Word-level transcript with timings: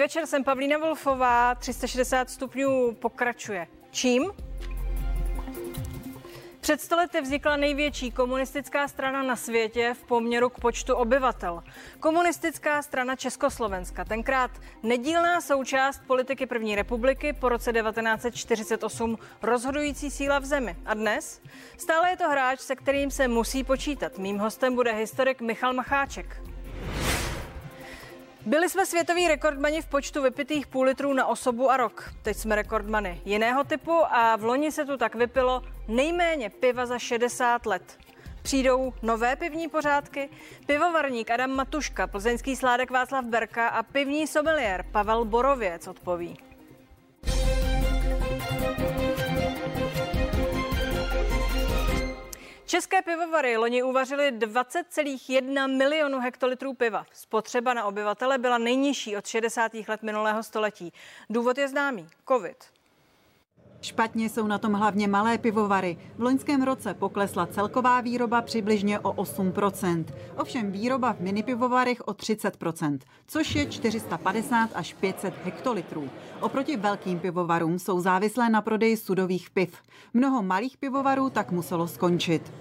večer, 0.00 0.26
jsem 0.26 0.44
Pavlína 0.44 0.78
Wolfová, 0.78 1.54
360 1.54 2.30
stupňů 2.30 2.94
pokračuje. 2.94 3.66
Čím? 3.90 4.30
Před 6.60 6.80
stolety 6.80 7.20
vznikla 7.20 7.56
největší 7.56 8.10
komunistická 8.10 8.88
strana 8.88 9.22
na 9.22 9.36
světě 9.36 9.94
v 10.00 10.04
poměru 10.04 10.48
k 10.48 10.60
počtu 10.60 10.94
obyvatel. 10.94 11.62
Komunistická 12.00 12.82
strana 12.82 13.16
Československa, 13.16 14.04
tenkrát 14.04 14.50
nedílná 14.82 15.40
součást 15.40 16.02
politiky 16.06 16.46
první 16.46 16.74
republiky 16.74 17.32
po 17.32 17.48
roce 17.48 17.72
1948 17.72 19.18
rozhodující 19.42 20.10
síla 20.10 20.38
v 20.38 20.44
zemi. 20.44 20.76
A 20.86 20.94
dnes? 20.94 21.40
Stále 21.78 22.10
je 22.10 22.16
to 22.16 22.28
hráč, 22.28 22.60
se 22.60 22.76
kterým 22.76 23.10
se 23.10 23.28
musí 23.28 23.64
počítat. 23.64 24.18
Mým 24.18 24.38
hostem 24.38 24.74
bude 24.74 24.92
historik 24.92 25.40
Michal 25.40 25.72
Macháček. 25.72 26.42
Byli 28.46 28.68
jsme 28.68 28.86
světoví 28.86 29.28
rekordmani 29.28 29.82
v 29.82 29.86
počtu 29.86 30.22
vypitých 30.22 30.66
půl 30.66 30.84
litrů 30.84 31.12
na 31.12 31.26
osobu 31.26 31.70
a 31.70 31.76
rok. 31.76 32.12
Teď 32.22 32.36
jsme 32.36 32.54
rekordmany 32.54 33.20
jiného 33.24 33.64
typu 33.64 33.92
a 33.92 34.36
v 34.36 34.44
loni 34.44 34.72
se 34.72 34.84
tu 34.84 34.96
tak 34.96 35.14
vypilo 35.14 35.62
nejméně 35.88 36.50
piva 36.50 36.86
za 36.86 36.98
60 36.98 37.66
let. 37.66 37.98
Přijdou 38.42 38.92
nové 39.02 39.36
pivní 39.36 39.68
pořádky? 39.68 40.28
Pivovarník 40.66 41.30
Adam 41.30 41.50
Matuška, 41.50 42.06
plzeňský 42.06 42.56
sládek 42.56 42.90
Václav 42.90 43.24
Berka 43.24 43.68
a 43.68 43.82
pivní 43.82 44.26
sommelier 44.26 44.84
Pavel 44.92 45.24
Borověc 45.24 45.88
odpoví. 45.88 46.49
České 52.70 53.02
pivovary 53.02 53.56
loni 53.56 53.82
uvařily 53.82 54.32
20,1 54.32 55.76
milionu 55.76 56.18
hektolitrů 56.18 56.74
piva. 56.74 57.06
Spotřeba 57.12 57.74
na 57.74 57.84
obyvatele 57.84 58.38
byla 58.38 58.58
nejnižší 58.58 59.16
od 59.16 59.26
60. 59.26 59.72
let 59.88 60.02
minulého 60.02 60.42
století. 60.42 60.92
Důvod 61.30 61.58
je 61.58 61.68
známý. 61.68 62.08
Covid. 62.28 62.79
Špatně 63.80 64.28
jsou 64.28 64.46
na 64.46 64.58
tom 64.58 64.72
hlavně 64.72 65.08
malé 65.08 65.38
pivovary. 65.38 65.96
V 66.18 66.22
loňském 66.22 66.62
roce 66.62 66.94
poklesla 66.94 67.46
celková 67.46 68.00
výroba 68.00 68.42
přibližně 68.42 68.98
o 68.98 69.12
8%. 69.12 70.04
Ovšem 70.36 70.72
výroba 70.72 71.12
v 71.12 71.20
minipivovarech 71.20 72.08
o 72.08 72.12
30%, 72.12 72.98
což 73.26 73.54
je 73.54 73.66
450 73.66 74.70
až 74.74 74.94
500 74.94 75.34
hektolitrů. 75.44 76.08
Oproti 76.40 76.76
velkým 76.76 77.18
pivovarům 77.18 77.78
jsou 77.78 78.00
závislé 78.00 78.50
na 78.50 78.62
prodeji 78.62 78.96
sudových 78.96 79.50
piv. 79.50 79.74
Mnoho 80.14 80.42
malých 80.42 80.76
pivovarů 80.76 81.30
tak 81.30 81.50
muselo 81.50 81.88
skončit. 81.88 82.52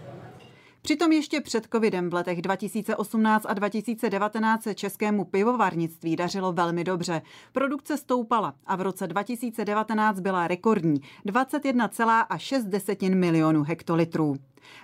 Přitom 0.81 1.11
ještě 1.11 1.41
před 1.41 1.67
covidem 1.73 2.09
v 2.09 2.13
letech 2.13 2.41
2018 2.41 3.45
a 3.49 3.53
2019 3.53 4.63
se 4.63 4.75
českému 4.75 5.25
pivovarnictví 5.25 6.15
dařilo 6.15 6.53
velmi 6.53 6.83
dobře. 6.83 7.21
Produkce 7.51 7.97
stoupala 7.97 8.53
a 8.65 8.75
v 8.75 8.81
roce 8.81 9.07
2019 9.07 10.19
byla 10.19 10.47
rekordní 10.47 11.01
21,6 11.25 13.15
milionů 13.15 13.63
hektolitrů. 13.63 14.35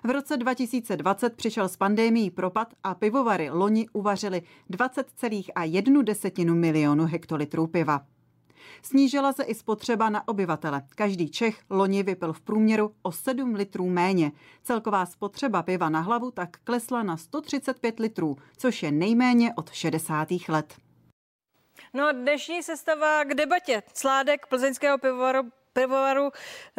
V 0.03 0.09
roce 0.09 0.37
2020 0.37 1.35
přišel 1.35 1.69
s 1.69 1.77
pandémií 1.77 2.31
propad 2.31 2.73
a 2.83 2.95
pivovary 2.95 3.49
loni 3.49 3.87
uvařili 3.93 4.41
20,1 4.71 6.53
milionu 6.53 7.05
hektolitrů 7.05 7.67
piva. 7.67 8.14
Snížila 8.81 9.33
se 9.33 9.43
i 9.43 9.55
spotřeba 9.55 10.09
na 10.09 10.27
obyvatele. 10.27 10.81
Každý 10.95 11.29
Čech 11.29 11.59
loni 11.69 12.03
vypil 12.03 12.33
v 12.33 12.41
průměru 12.41 12.91
o 13.01 13.11
7 13.11 13.55
litrů 13.55 13.89
méně. 13.89 14.31
Celková 14.63 15.05
spotřeba 15.05 15.63
piva 15.63 15.89
na 15.89 15.99
hlavu 15.99 16.31
tak 16.31 16.49
klesla 16.63 17.03
na 17.03 17.17
135 17.17 17.99
litrů, 17.99 18.37
což 18.57 18.83
je 18.83 18.91
nejméně 18.91 19.53
od 19.55 19.71
60. 19.71 20.27
let. 20.49 20.75
No 21.93 22.07
a 22.07 22.11
dnešní 22.11 22.63
sestava 22.63 23.23
k 23.23 23.33
debatě. 23.33 23.83
Sládek 23.93 24.47
plzeňského 24.47 24.97
pivovaru 24.97 25.51
pivovaru 25.73 26.31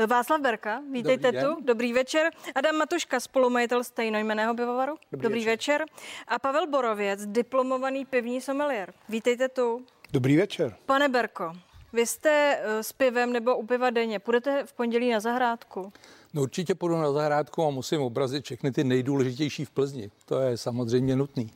Václav 0.06 0.40
Berka. 0.40 0.82
Vítejte 0.92 1.32
Dobrý 1.32 1.46
tu. 1.46 1.60
Dobrý 1.60 1.92
večer. 1.92 2.30
Adam 2.54 2.76
Matuška, 2.76 3.20
spolumajitel 3.20 3.84
stejnojmeného 3.84 4.54
pivovaru. 4.54 4.94
Dobrý, 5.12 5.22
Dobrý 5.22 5.44
večer. 5.44 5.80
večer. 5.80 6.02
A 6.28 6.38
Pavel 6.38 6.66
Borověc, 6.66 7.26
diplomovaný 7.26 8.04
pivní 8.04 8.40
sommelier. 8.40 8.92
Vítejte 9.08 9.48
tu. 9.48 9.86
Dobrý 10.12 10.36
večer. 10.36 10.76
Pane 10.86 11.08
Berko, 11.08 11.52
vy 11.96 12.06
jste 12.06 12.58
eh, 12.60 12.82
s 12.82 12.92
pivem 12.92 13.32
nebo 13.32 13.56
u 13.56 13.66
piva 13.66 13.90
denně. 13.90 14.18
Půjdete 14.18 14.64
v 14.66 14.72
pondělí 14.72 15.10
na 15.10 15.20
zahrádku? 15.20 15.92
No 16.34 16.42
určitě 16.42 16.74
půjdu 16.74 16.96
na 16.96 17.12
zahrádku 17.12 17.64
a 17.64 17.70
musím 17.70 18.02
obrazit 18.02 18.44
všechny 18.44 18.72
ty 18.72 18.84
nejdůležitější 18.84 19.64
v 19.64 19.70
Plzni. 19.70 20.10
To 20.24 20.40
je 20.40 20.56
samozřejmě 20.56 21.16
nutný. 21.16 21.50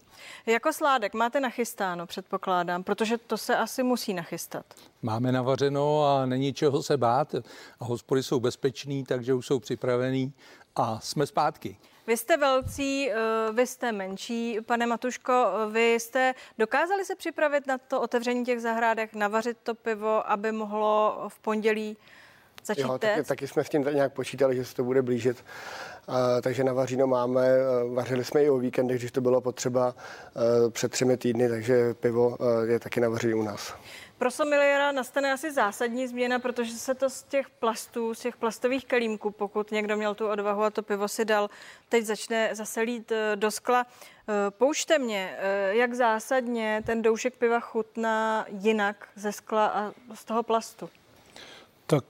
Jako 0.46 0.72
sládek 0.72 1.14
máte 1.14 1.40
nachystáno, 1.40 2.06
předpokládám, 2.06 2.84
protože 2.84 3.18
to 3.18 3.38
se 3.38 3.56
asi 3.56 3.82
musí 3.82 4.14
nachystat. 4.14 4.66
Máme 5.02 5.32
navařeno 5.32 6.04
a 6.06 6.26
není 6.26 6.52
čeho 6.52 6.82
se 6.82 6.96
bát. 6.96 7.34
A 7.80 7.84
hospody 7.84 8.22
jsou 8.22 8.40
bezpečný, 8.40 9.04
takže 9.04 9.34
už 9.34 9.46
jsou 9.46 9.58
připravený 9.58 10.32
a 10.76 11.00
jsme 11.00 11.26
zpátky. 11.26 11.76
Vy 12.06 12.16
jste 12.16 12.36
velcí, 12.36 13.10
eh, 13.10 13.14
vy 13.52 13.66
jste 13.66 13.92
menší, 13.92 14.58
pane 14.66 14.86
Matuško, 14.86 15.32
eh, 15.32 15.70
vy 15.70 15.94
jste 15.94 16.34
dokázali 16.58 17.04
se 17.04 17.16
připravit 17.16 17.66
na 17.66 17.78
to 17.78 18.00
otevření 18.00 18.44
těch 18.44 18.60
zahrádek, 18.60 19.14
navařit 19.14 19.56
to 19.62 19.74
pivo, 19.74 20.30
aby 20.30 20.52
mohlo 20.52 21.24
v 21.28 21.38
pondělí 21.38 21.96
začít 22.64 22.80
jo, 22.80 22.98
taky, 22.98 23.22
taky 23.22 23.48
jsme 23.48 23.64
s 23.64 23.68
tím 23.68 23.84
nějak 23.92 24.12
počítali, 24.12 24.56
že 24.56 24.64
se 24.64 24.74
to 24.74 24.84
bude 24.84 25.02
blížit. 25.02 25.44
Uh, 26.08 26.14
takže 26.42 26.64
na 26.64 26.72
vaříno 26.72 27.06
máme, 27.06 27.48
uh, 27.84 27.94
vařili 27.94 28.24
jsme 28.24 28.44
i 28.44 28.50
o 28.50 28.58
víkendech, 28.58 28.98
když 28.98 29.12
to 29.12 29.20
bylo 29.20 29.40
potřeba 29.40 29.94
uh, 29.94 30.70
před 30.70 30.92
třemi 30.92 31.16
týdny, 31.16 31.48
takže 31.48 31.94
pivo 31.94 32.28
uh, 32.28 32.36
je 32.68 32.80
taky 32.80 33.00
navařené 33.00 33.34
u 33.34 33.42
nás. 33.42 33.74
Pro 34.20 34.31
sommeliera 34.31 34.92
nastane 34.92 35.32
asi 35.32 35.53
zásadní 35.53 36.08
změna, 36.08 36.38
protože 36.38 36.72
se 36.72 36.94
to 36.94 37.10
z 37.10 37.22
těch 37.22 37.50
plastů, 37.50 38.14
z 38.14 38.20
těch 38.20 38.36
plastových 38.36 38.84
kelímků, 38.84 39.31
pokud 39.31 39.70
někdo 39.70 39.97
měl 39.97 40.14
tu 40.14 40.28
odvahu 40.28 40.62
a 40.62 40.70
to 40.70 40.82
pivo 40.82 41.08
si 41.08 41.25
dal, 41.25 41.50
teď 41.88 42.04
začne 42.04 42.54
zase 42.54 42.80
lít 42.80 43.12
eh, 43.12 43.36
do 43.36 43.50
skla. 43.50 43.86
Eh, 43.86 44.50
poučte 44.50 44.98
mě, 44.98 45.36
eh, 45.38 45.75
jak 45.75 45.94
zásadně 45.94 46.82
ten 46.86 47.03
doušek 47.03 47.34
piva 47.34 47.60
chutná 47.60 48.47
jinak 48.48 49.09
ze 49.16 49.32
skla 49.32 49.66
a 49.66 49.92
z 50.14 50.25
toho 50.25 50.42
plastu? 50.42 50.91
Tak 51.86 52.04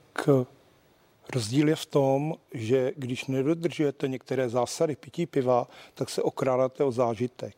Rozdíl 1.33 1.69
je 1.69 1.75
v 1.75 1.85
tom, 1.85 2.35
že 2.53 2.91
když 2.95 3.25
nedodržujete 3.25 4.07
některé 4.07 4.49
zásady 4.49 4.95
pití 4.95 5.25
piva, 5.25 5.67
tak 5.93 6.09
se 6.09 6.21
okrádáte 6.21 6.83
o 6.83 6.91
zážitek. 6.91 7.55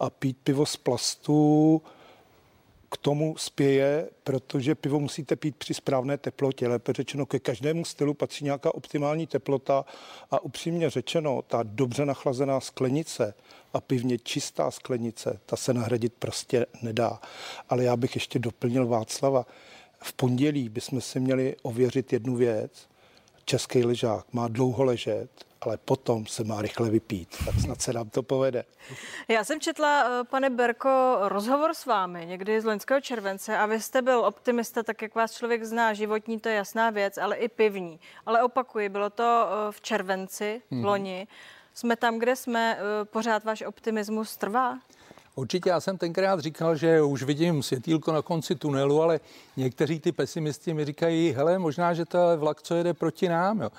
A 0.00 0.10
pít 0.10 0.36
pivo 0.44 0.66
z 0.66 0.76
plastu 0.76 1.82
k 2.92 2.96
tomu 2.96 3.36
spěje, 3.36 4.08
protože 4.24 4.74
pivo 4.74 5.00
musíte 5.00 5.36
pít 5.36 5.56
při 5.56 5.74
správné 5.74 6.18
teplotě. 6.18 6.68
Lépe 6.68 6.92
řečeno, 6.92 7.26
ke 7.26 7.38
každému 7.38 7.84
stylu 7.84 8.14
patří 8.14 8.44
nějaká 8.44 8.74
optimální 8.74 9.26
teplota 9.26 9.84
a 10.30 10.42
upřímně 10.42 10.90
řečeno, 10.90 11.42
ta 11.42 11.62
dobře 11.62 12.06
nachlazená 12.06 12.60
sklenice 12.60 13.34
a 13.72 13.80
pivně 13.80 14.18
čistá 14.18 14.70
sklenice, 14.70 15.40
ta 15.46 15.56
se 15.56 15.74
nahradit 15.74 16.12
prostě 16.18 16.66
nedá. 16.82 17.20
Ale 17.68 17.84
já 17.84 17.96
bych 17.96 18.14
ještě 18.14 18.38
doplnil 18.38 18.86
Václava. 18.86 19.46
V 20.02 20.12
pondělí 20.12 20.68
bychom 20.68 21.00
si 21.00 21.20
měli 21.20 21.56
ověřit 21.62 22.12
jednu 22.12 22.36
věc. 22.36 22.88
Český 23.44 23.84
ležák 23.84 24.32
má 24.32 24.48
dlouho 24.48 24.84
ležet, 24.84 25.30
ale 25.60 25.76
potom 25.76 26.26
se 26.26 26.44
má 26.44 26.62
rychle 26.62 26.90
vypít. 26.90 27.28
Tak 27.44 27.54
snad 27.54 27.82
se 27.82 27.92
nám 27.92 28.10
to 28.10 28.22
povede. 28.22 28.64
Já 29.28 29.44
jsem 29.44 29.60
četla, 29.60 30.04
eh, 30.04 30.24
pane 30.24 30.50
Berko, 30.50 31.16
rozhovor 31.20 31.74
s 31.74 31.86
vámi 31.86 32.26
někdy 32.26 32.60
z 32.60 32.64
loňského 32.64 33.00
července 33.00 33.58
a 33.58 33.66
vy 33.66 33.80
jste 33.80 34.02
byl 34.02 34.18
optimista, 34.24 34.82
tak 34.82 35.02
jak 35.02 35.14
vás 35.14 35.32
člověk 35.32 35.64
zná. 35.64 35.92
Životní 35.94 36.40
to 36.40 36.48
je 36.48 36.54
jasná 36.54 36.90
věc, 36.90 37.18
ale 37.18 37.36
i 37.36 37.48
pivní. 37.48 38.00
Ale 38.26 38.42
opakuji, 38.42 38.88
bylo 38.88 39.10
to 39.10 39.46
eh, 39.48 39.72
v 39.72 39.80
červenci, 39.80 40.62
v 40.70 40.74
mhm. 40.74 40.84
loni. 40.84 41.26
Jsme 41.74 41.96
tam, 41.96 42.18
kde 42.18 42.36
jsme. 42.36 42.78
Eh, 42.78 43.04
pořád 43.04 43.44
váš 43.44 43.62
optimismus 43.62 44.36
trvá? 44.36 44.78
Určitě 45.34 45.68
já 45.68 45.80
jsem 45.80 45.98
tenkrát 45.98 46.40
říkal, 46.40 46.76
že 46.76 47.02
už 47.02 47.22
vidím 47.22 47.62
světýlko 47.62 48.12
na 48.12 48.22
konci 48.22 48.54
tunelu, 48.54 49.02
ale 49.02 49.20
někteří 49.56 50.00
ty 50.00 50.12
pesimisti 50.12 50.74
mi 50.74 50.84
říkají, 50.84 51.32
hele, 51.32 51.58
možná, 51.58 51.94
že 51.94 52.04
to 52.04 52.30
je 52.30 52.36
vlak, 52.36 52.62
co 52.62 52.74
jede 52.74 52.94
proti 52.94 53.28
nám. 53.28 53.60
Jo. 53.60 53.70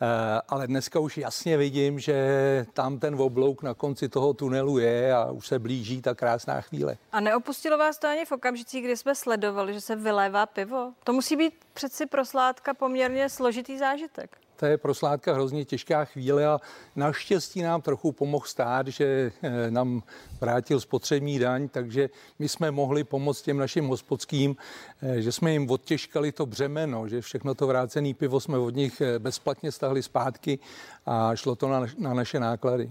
Eh, 0.00 0.40
ale 0.48 0.66
dneska 0.66 1.00
už 1.00 1.18
jasně 1.18 1.56
vidím, 1.56 1.98
že 1.98 2.66
tam 2.72 2.98
ten 2.98 3.14
oblouk 3.20 3.62
na 3.62 3.74
konci 3.74 4.08
toho 4.08 4.34
tunelu 4.34 4.78
je 4.78 5.14
a 5.14 5.30
už 5.30 5.46
se 5.46 5.58
blíží 5.58 6.02
ta 6.02 6.14
krásná 6.14 6.60
chvíle. 6.60 6.96
A 7.12 7.20
neopustilo 7.20 7.78
vás 7.78 7.98
to 7.98 8.08
ani 8.08 8.24
v 8.24 8.32
okamžicích, 8.32 8.84
kdy 8.84 8.96
jsme 8.96 9.14
sledovali, 9.14 9.74
že 9.74 9.80
se 9.80 9.96
vylévá 9.96 10.46
pivo? 10.46 10.92
To 11.04 11.12
musí 11.12 11.36
být 11.36 11.54
přeci 11.74 12.06
pro 12.06 12.24
sládka 12.24 12.74
poměrně 12.74 13.28
složitý 13.28 13.78
zážitek. 13.78 14.36
To 14.56 14.66
je 14.66 14.78
pro 14.78 14.94
Sládka 14.94 15.34
hrozně 15.34 15.64
těžká 15.64 16.04
chvíle 16.04 16.46
a 16.46 16.60
naštěstí 16.96 17.62
nám 17.62 17.82
trochu 17.82 18.12
pomohl 18.12 18.46
stát, 18.46 18.86
že 18.86 19.32
eh, 19.42 19.70
nám 19.70 20.02
vrátil 20.40 20.80
spotřební 20.80 21.38
daň, 21.38 21.68
takže 21.68 22.08
my 22.38 22.48
jsme 22.48 22.70
mohli 22.70 23.04
pomoct 23.04 23.42
těm 23.42 23.58
našim 23.58 23.86
hospodským, 23.86 24.56
eh, 25.02 25.22
že 25.22 25.32
jsme 25.32 25.52
jim 25.52 25.70
odtěžkali 25.70 26.32
to 26.32 26.46
břemeno, 26.46 27.08
že 27.08 27.20
všechno 27.20 27.54
to 27.54 27.66
vrácené 27.66 28.14
pivo 28.14 28.40
jsme 28.40 28.58
od 28.58 28.74
nich 28.74 29.00
eh, 29.00 29.18
bezplatně 29.18 29.72
stahli 29.72 30.02
zpátky 30.02 30.58
a 31.06 31.36
šlo 31.36 31.56
to 31.56 31.68
na, 31.68 31.86
na 31.98 32.14
naše 32.14 32.40
náklady. 32.40 32.90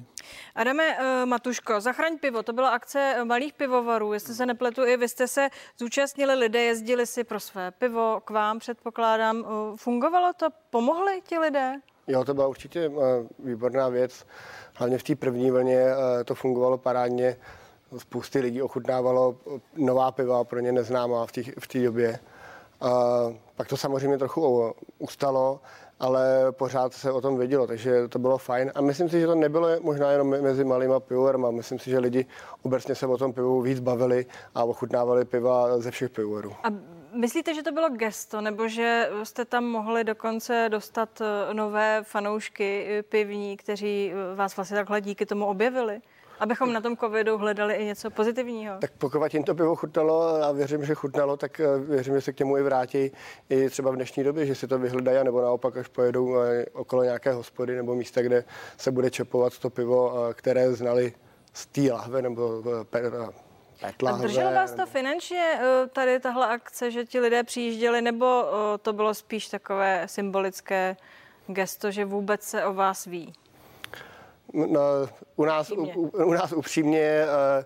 Adame 0.56 0.98
Matuško, 1.26 1.82
Zachraň 1.82 2.18
pivo, 2.18 2.44
to 2.44 2.54
byla 2.54 2.70
akce 2.70 3.16
malých 3.24 3.54
pivovarů, 3.54 4.14
jestli 4.14 4.34
se 4.34 4.46
nepletu, 4.46 4.86
i 4.86 4.98
vy 4.98 5.10
jste 5.10 5.28
se 5.28 5.50
zúčastnili, 5.78 6.36
lidé 6.36 6.62
jezdili 6.64 7.06
si 7.06 7.24
pro 7.24 7.40
své 7.40 7.72
pivo 7.72 8.22
k 8.26 8.30
vám, 8.30 8.60
předpokládám. 8.60 9.46
Fungovalo 9.76 10.34
to? 10.34 10.48
Pomohli 10.70 11.22
ti 11.22 11.38
lidé? 11.38 11.55
Jo, 12.08 12.26
to 12.26 12.34
byla 12.34 12.48
určitě 12.48 12.92
výborná 13.40 13.90
věc. 13.90 14.26
Hlavně 14.74 14.98
v 14.98 15.04
té 15.04 15.16
první 15.16 15.52
vlně 15.52 15.80
eh, 15.80 16.24
to 16.24 16.36
fungovalo 16.36 16.78
parádně. 16.78 17.38
Spousty 17.98 18.40
lidí 18.40 18.62
ochutnávalo 18.62 19.36
nová 19.76 20.12
piva, 20.12 20.44
pro 20.44 20.60
ně 20.60 20.72
neznámá 20.72 21.26
v 21.60 21.68
té 21.68 21.80
době. 21.80 22.20
A 22.82 22.90
pak 23.56 23.68
to 23.68 23.78
samozřejmě 23.78 24.18
trochu 24.18 24.74
ustalo, 25.00 25.60
ale 26.00 26.52
pořád 26.52 26.94
se 26.94 27.12
o 27.12 27.22
tom 27.22 27.38
vědělo, 27.38 27.68
takže 27.68 28.08
to 28.08 28.20
bylo 28.20 28.38
fajn. 28.38 28.72
A 28.76 28.82
myslím 28.82 29.10
si, 29.10 29.20
že 29.20 29.28
to 29.28 29.36
nebylo 29.36 29.68
možná 29.82 30.12
jenom 30.12 30.28
mezi 30.28 30.64
malýma 30.64 31.00
pivovarma. 31.00 31.52
Myslím 31.52 31.80
si, 31.80 31.90
že 31.90 32.00
lidi 32.00 32.26
obecně 32.62 32.96
se 32.96 33.08
o 33.08 33.18
tom 33.18 33.34
pivu 33.34 33.62
víc 33.62 33.80
bavili 33.80 34.26
a 34.56 34.64
ochutnávali 34.64 35.26
piva 35.26 35.80
ze 35.80 35.92
všech 35.92 36.10
pivovarů. 36.10 36.52
A 36.64 36.68
Myslíte, 37.16 37.54
že 37.54 37.64
to 37.64 37.72
bylo 37.72 37.90
gesto, 37.90 38.42
nebo 38.42 38.68
že 38.68 39.10
jste 39.24 39.46
tam 39.46 39.66
mohli 39.66 40.04
dokonce 40.04 40.68
dostat 40.72 41.22
eh, 41.22 41.54
nové 41.54 42.04
fanoušky 42.04 42.86
eh, 42.90 43.04
pivní, 43.04 43.58
kteří 43.58 44.12
eh, 44.12 44.36
vás 44.36 44.56
vlastně 44.56 44.78
takhle 44.78 45.02
díky 45.02 45.26
tomu 45.26 45.46
objevili? 45.46 46.02
Abychom 46.40 46.74
na 46.74 46.82
tom 46.82 46.98
covidu 46.98 47.38
hledali 47.38 47.74
i 47.74 47.86
něco 47.86 48.10
pozitivního. 48.10 48.78
Tak 48.80 48.92
pokud 48.98 49.34
jim 49.34 49.44
to 49.44 49.56
pivo 49.56 49.76
chutnalo 49.76 50.44
a 50.44 50.52
věřím, 50.52 50.86
že 50.86 50.96
chutnalo, 50.96 51.38
tak 51.38 51.62
věřím, 51.88 52.14
že 52.14 52.22
se 52.22 52.34
k 52.34 52.40
němu 52.40 52.58
i 52.58 52.64
vrátí 52.64 53.12
i 53.50 53.70
třeba 53.70 53.92
v 53.92 53.96
dnešní 53.96 54.24
době, 54.24 54.46
že 54.46 54.56
si 54.56 54.68
to 54.68 54.80
vyhledají, 54.80 55.24
nebo 55.24 55.42
naopak, 55.42 55.78
až 55.78 55.88
pojedou 55.88 56.36
okolo 56.74 57.04
nějaké 57.04 57.32
hospody 57.32 57.76
nebo 57.76 57.96
místa, 57.96 58.22
kde 58.22 58.44
se 58.78 58.92
bude 58.92 59.12
čepovat 59.12 59.60
to 59.60 59.70
pivo, 59.70 60.14
které 60.34 60.74
znali 60.74 61.14
z 61.54 61.66
té 61.66 61.82
lahve 61.82 62.22
nebo 62.22 62.64
Petla, 63.82 64.12
a 64.12 64.18
drželo 64.18 64.52
vás 64.52 64.72
to 64.72 64.86
finančně, 64.86 65.60
eh, 65.62 65.88
tady 65.88 66.20
tahle 66.20 66.48
akce, 66.48 66.92
že 66.92 67.06
ti 67.06 67.20
lidé 67.20 67.44
přijížděli, 67.44 68.02
nebo 68.02 68.44
eh, 68.46 68.78
to 68.78 68.94
bylo 68.94 69.14
spíš 69.14 69.48
takové 69.48 70.04
symbolické 70.06 70.98
gesto, 71.48 71.92
že 71.92 72.06
vůbec 72.06 72.44
se 72.44 72.66
o 72.66 72.74
vás 72.74 73.06
ví? 73.06 73.34
No, 74.54 74.82
u, 75.36 75.46
nás, 75.46 75.72
u, 75.72 75.84
u 76.08 76.34
nás 76.34 76.52
upřímně 76.52 77.26
uh, 77.26 77.66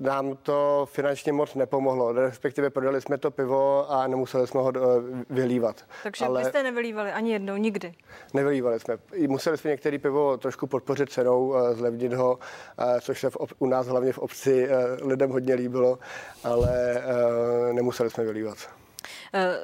nám 0.00 0.36
to 0.36 0.88
finančně 0.90 1.32
moc 1.32 1.54
nepomohlo. 1.54 2.12
Respektive 2.12 2.70
prodali 2.70 3.00
jsme 3.00 3.18
to 3.18 3.30
pivo 3.30 3.90
a 3.90 4.06
nemuseli 4.06 4.46
jsme 4.46 4.60
ho 4.60 4.72
eh, 4.76 4.80
vylívat. 5.30 5.84
Takže 6.02 6.24
Ale 6.24 6.42
vy 6.42 6.48
jste 6.48 6.62
nevylívali 6.62 7.12
ani 7.12 7.32
jednou, 7.32 7.56
nikdy? 7.56 7.94
Nevylívali 8.34 8.80
jsme. 8.80 8.98
Museli 9.28 9.58
jsme 9.58 9.70
některé 9.70 9.98
pivo 9.98 10.36
trošku 10.36 10.66
podpořit 10.66 11.12
cenou, 11.12 11.54
eh, 11.56 11.74
zlevnit 11.74 12.12
ho, 12.12 12.38
eh, 12.78 13.00
což 13.00 13.20
se 13.20 13.30
v, 13.30 13.36
u 13.58 13.66
nás 13.66 13.86
hlavně 13.86 14.12
v 14.12 14.18
obci 14.18 14.68
lidem 15.02 15.30
hodně 15.30 15.54
líbilo, 15.54 15.98
ale 16.44 17.02
nemuseli 17.72 18.10
jsme 18.10 18.24
vylívat. 18.24 18.58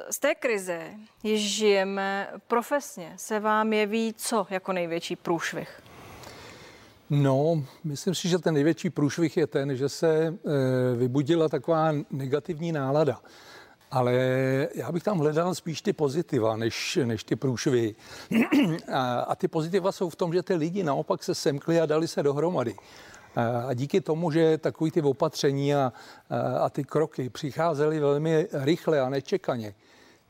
Z 0.09 0.19
té 0.19 0.35
krize, 0.35 0.81
již 1.23 1.41
žijeme 1.55 2.27
profesně, 2.47 3.13
se 3.17 3.39
vám 3.39 3.73
jeví 3.73 4.13
co 4.17 4.47
jako 4.49 4.73
největší 4.73 5.15
průšvih? 5.15 5.81
No, 7.15 7.63
myslím 7.83 8.15
si, 8.15 8.29
že 8.29 8.39
ten 8.39 8.53
největší 8.53 8.89
průšvih 8.89 9.37
je 9.37 9.47
ten, 9.47 9.75
že 9.75 9.89
se 9.89 10.27
e, 10.27 10.33
vybudila 10.95 11.49
taková 11.49 11.91
negativní 12.11 12.71
nálada. 12.71 13.19
Ale 13.91 14.13
já 14.75 14.91
bych 14.91 15.03
tam 15.03 15.19
hledal 15.19 15.55
spíš 15.55 15.81
ty 15.81 15.93
pozitiva, 15.93 16.57
než, 16.57 16.99
než 17.03 17.23
ty 17.23 17.35
průšvihy. 17.35 17.95
a, 18.93 19.19
a 19.19 19.35
ty 19.35 19.47
pozitiva 19.47 19.91
jsou 19.91 20.09
v 20.09 20.15
tom, 20.15 20.33
že 20.33 20.43
ty 20.43 20.55
lidi 20.55 20.83
naopak 20.83 21.23
se 21.23 21.35
semkli 21.35 21.81
a 21.81 21.85
dali 21.85 22.07
se 22.07 22.23
dohromady. 22.23 22.75
A 23.67 23.73
díky 23.73 24.01
tomu, 24.01 24.31
že 24.31 24.57
takový 24.57 24.91
ty 24.91 25.01
opatření 25.01 25.75
a, 25.75 25.93
a 26.59 26.69
ty 26.69 26.83
kroky 26.83 27.29
přicházely 27.29 27.99
velmi 27.99 28.47
rychle 28.53 28.99
a 28.99 29.09
nečekaně, 29.09 29.75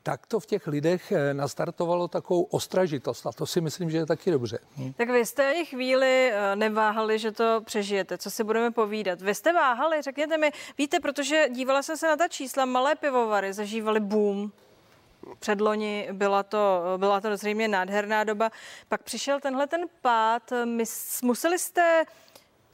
tak 0.04 0.28
to 0.28 0.40
v 0.40 0.46
těch 0.46 0.68
lidech 0.68 1.12
eh, 1.12 1.34
nastartovalo 1.34 2.08
takovou 2.08 2.44
ostražitost 2.44 3.28
a 3.28 3.32
to 3.32 3.46
si 3.46 3.62
myslím, 3.62 3.90
že 3.90 3.98
je 3.98 4.06
taky 4.06 4.32
dobře. 4.32 4.60
Hm. 4.78 4.94
Tak 4.94 5.10
vy 5.10 5.26
jste 5.26 5.52
i 5.52 5.66
chvíli 5.66 6.32
eh, 6.32 6.56
neváhali, 6.56 7.20
že 7.20 7.32
to 7.32 7.62
přežijete. 7.66 8.18
Co 8.18 8.32
si 8.32 8.44
budeme 8.44 8.72
povídat? 8.72 9.22
Vy 9.22 9.36
jste 9.36 9.54
váhali, 9.54 10.02
řekněte 10.02 10.38
mi, 10.38 10.52
víte, 10.78 11.00
protože 11.00 11.48
dívala 11.52 11.84
jsem 11.84 11.98
se 11.98 12.08
na 12.08 12.18
ta 12.18 12.28
čísla, 12.28 12.66
malé 12.66 12.96
pivovary 12.96 13.54
zažívali 13.54 14.00
boom, 14.00 14.52
předloni 15.40 16.08
byla 16.12 16.44
to, 16.44 16.84
byla 16.98 17.22
to 17.22 17.38
zřejmě 17.38 17.68
nádherná 17.68 18.24
doba. 18.24 18.50
Pak 18.90 19.04
přišel 19.04 19.40
tenhle 19.40 19.68
ten 19.68 19.82
pád. 20.02 20.54
My, 20.66 20.84
museli 21.24 21.60
jste 21.60 22.06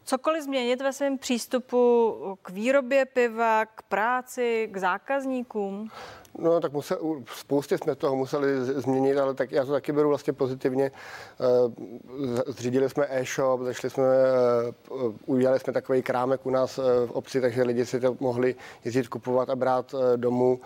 cokoliv 0.03 0.43
změnit 0.43 0.81
ve 0.81 0.93
svém 0.93 1.17
přístupu 1.17 2.15
k 2.41 2.49
výrobě 2.49 3.05
piva, 3.05 3.65
k 3.65 3.81
práci, 3.81 4.69
k 4.71 4.77
zákazníkům? 4.77 5.91
No 6.39 6.59
tak 6.59 6.73
musel, 6.73 6.97
spoustě 7.35 7.77
jsme 7.77 7.95
toho 7.95 8.15
museli 8.15 8.65
změnit, 8.65 9.17
ale 9.17 9.33
tak 9.33 9.51
já 9.51 9.65
to 9.65 9.71
taky 9.71 9.91
beru 9.91 10.09
vlastně 10.09 10.33
pozitivně. 10.33 10.91
Eh, 11.39 12.51
zřídili 12.51 12.89
jsme 12.89 13.05
e-shop, 13.09 13.61
zašli 13.61 13.89
jsme, 13.89 14.03
eh, 14.03 14.93
udělali 15.25 15.59
jsme 15.59 15.73
takový 15.73 16.01
krámek 16.01 16.45
u 16.45 16.49
nás 16.49 16.79
eh, 16.79 16.81
v 17.07 17.11
obci, 17.11 17.41
takže 17.41 17.63
lidi 17.63 17.85
si 17.85 17.99
to 17.99 18.17
mohli 18.19 18.55
jezdit 18.85 19.07
kupovat 19.07 19.49
a 19.49 19.55
brát 19.55 19.95
domů. 20.15 20.59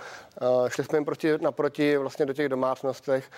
Šli 0.67 0.83
jsme 0.83 0.97
jim 0.97 1.05
proti, 1.05 1.37
naproti 1.41 1.97
vlastně 1.97 2.25
do 2.25 2.33
těch 2.33 2.49
domácnostech, 2.49 3.31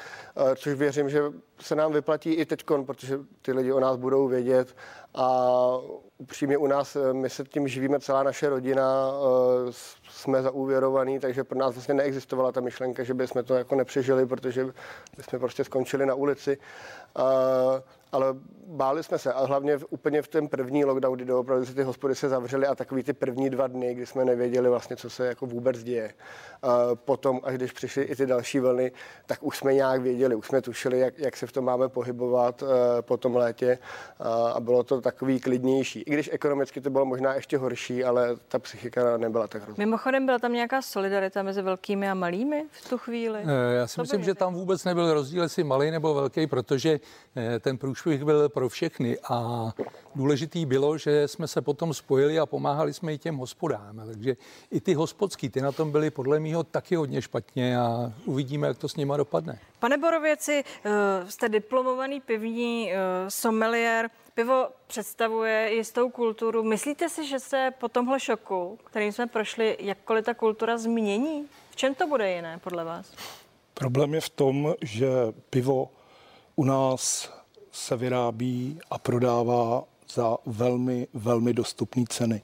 což 0.56 0.74
věřím, 0.74 1.10
že 1.10 1.22
se 1.60 1.76
nám 1.76 1.94
vyplatí 1.94 2.34
i 2.34 2.46
teď, 2.46 2.64
protože 2.86 3.20
ty 3.42 3.54
lidi 3.54 3.72
o 3.72 3.80
nás 3.80 3.98
budou 3.98 4.28
vědět 4.28 4.76
a 5.16 5.48
upřímně 6.18 6.58
u 6.58 6.68
nás, 6.68 6.98
my 7.12 7.30
se 7.30 7.44
tím 7.44 7.68
živíme 7.68 8.00
celá 8.00 8.24
naše 8.24 8.50
rodina, 8.50 9.12
jsme 10.16 10.42
zaúvěrovaní, 10.42 11.20
takže 11.20 11.44
pro 11.44 11.60
nás 11.60 11.74
vlastně 11.74 11.94
neexistovala 11.94 12.52
ta 12.52 12.62
myšlenka, 12.62 13.04
že 13.04 13.14
bychom 13.14 13.44
to 13.44 13.56
jako 13.56 13.76
nepřežili, 13.76 14.26
protože 14.26 14.66
jsme 15.22 15.40
prostě 15.40 15.64
skončili 15.64 16.06
na 16.06 16.14
ulici. 16.14 16.58
Ale 18.16 18.36
báli 18.68 19.04
jsme 19.04 19.18
se 19.20 19.34
a 19.34 19.46
hlavně 19.46 19.78
v, 19.78 19.86
úplně 19.90 20.22
v 20.22 20.28
ten 20.28 20.48
první 20.48 20.86
lockdown, 20.86 21.18
kdy 21.18 21.34
opravdu 21.34 21.66
ty 21.66 21.84
hospody 21.84 22.16
se 22.16 22.30
zavřely 22.30 22.68
a 22.68 22.76
takový 22.76 23.04
ty 23.04 23.14
první 23.14 23.50
dva 23.50 23.68
dny, 23.68 23.94
kdy 23.96 24.06
jsme 24.06 24.26
nevěděli 24.26 24.70
vlastně, 24.70 24.96
co 24.96 25.10
se 25.10 25.28
jako 25.28 25.46
vůbec 25.46 25.84
děje. 25.84 26.14
Uh, 26.64 26.72
potom, 26.96 27.40
až 27.44 27.56
když 27.56 27.72
přišly 27.72 28.04
i 28.04 28.16
ty 28.16 28.26
další 28.26 28.60
vlny, 28.60 28.92
tak 29.26 29.44
už 29.44 29.58
jsme 29.58 29.74
nějak 29.74 30.02
věděli, 30.02 30.36
už 30.36 30.48
jsme 30.48 30.62
tušili, 30.62 31.00
jak, 31.00 31.20
jak 31.20 31.38
se 31.38 31.48
v 31.48 31.52
tom 31.52 31.66
máme 31.66 31.90
pohybovat 31.90 32.62
uh, 32.62 32.70
po 33.02 33.18
tom 33.18 33.36
létě 33.36 33.78
uh, 34.20 34.28
a 34.28 34.60
bylo 34.60 34.84
to 34.84 35.02
takový 35.02 35.40
klidnější. 35.40 36.00
I 36.00 36.12
když 36.14 36.30
ekonomicky 36.34 36.82
to 36.82 36.90
bylo 36.90 37.06
možná 37.06 37.34
ještě 37.34 37.58
horší, 37.58 38.04
ale 38.04 38.36
ta 38.48 38.60
psychika 38.60 39.18
nebyla 39.18 39.48
tak 39.48 39.64
hrozná. 39.64 39.86
Mimochodem 39.86 40.26
byla 40.26 40.40
tam 40.40 40.54
nějaká 40.54 40.82
solidarita 40.82 41.44
mezi 41.44 41.62
velkými 41.62 42.10
a 42.10 42.14
malými 42.14 42.66
v 42.72 42.90
tu 42.90 42.98
chvíli? 42.98 43.40
Já 43.76 43.88
si 43.88 43.96
to 43.96 44.02
myslím, 44.02 44.24
že 44.24 44.34
tam 44.34 44.54
vůbec 44.54 44.84
nebyl 44.84 45.14
rozdíl, 45.14 45.44
jestli 45.44 45.64
malý 45.64 45.92
nebo 45.92 46.14
velký, 46.14 46.48
protože 46.48 47.00
ten 47.60 47.78
průšvih 48.06 48.26
byl 48.26 48.50
pro 48.50 48.70
všechny 48.70 49.18
a 49.30 49.70
důležitý 50.16 50.66
bylo, 50.66 50.98
že 50.98 51.28
jsme 51.28 51.48
se 51.48 51.62
potom 51.62 51.94
spojili 51.94 52.40
a 52.40 52.46
pomáhali 52.46 52.94
jsme 52.94 53.14
i 53.14 53.18
těm 53.18 53.38
hospodám. 53.38 54.02
Takže 54.06 54.36
i 54.72 54.82
ty 54.82 54.94
hospodský, 54.94 55.50
ty 55.50 55.62
na 55.62 55.72
tom 55.72 55.92
byly 55.92 56.12
podle 56.12 56.40
mého 56.40 56.64
taky 56.64 56.96
hodně 56.96 57.22
špatně 57.22 57.80
a 57.80 58.14
uvidíme, 58.26 58.68
jak 58.68 58.78
to 58.78 58.90
s 58.90 58.96
nima 58.96 59.18
dopadne. 59.18 59.60
Pane 59.80 59.98
Borověci, 59.98 60.64
eh, 60.64 60.92
jste 61.32 61.50
diplomovaný 61.50 62.22
pivní 62.22 62.92
eh, 62.92 62.98
sommelier. 63.30 64.10
Pivo 64.34 64.68
představuje 64.88 65.74
jistou 65.74 66.10
kulturu. 66.10 66.64
Myslíte 66.64 67.10
si, 67.10 67.28
že 67.28 67.40
se 67.40 67.72
po 67.80 67.90
tomhle 67.90 68.20
šoku, 68.20 68.80
kterým 68.84 69.12
jsme 69.12 69.28
prošli, 69.28 69.78
jakkoliv 69.80 70.26
ta 70.26 70.34
kultura 70.34 70.78
změní? 70.78 71.48
V 71.70 71.76
čem 71.76 71.96
to 71.96 72.08
bude 72.08 72.32
jiné 72.32 72.60
podle 72.64 72.84
vás? 72.84 73.12
Problém 73.74 74.14
je 74.14 74.22
v 74.22 74.30
tom, 74.30 74.74
že 74.82 75.08
pivo 75.50 75.90
u 76.56 76.64
nás 76.64 77.36
se 77.76 77.96
vyrábí 77.98 78.80
a 78.90 78.98
prodává 78.98 79.84
za 80.14 80.38
velmi, 80.46 81.08
velmi 81.14 81.54
dostupné 81.54 82.04
ceny. 82.10 82.42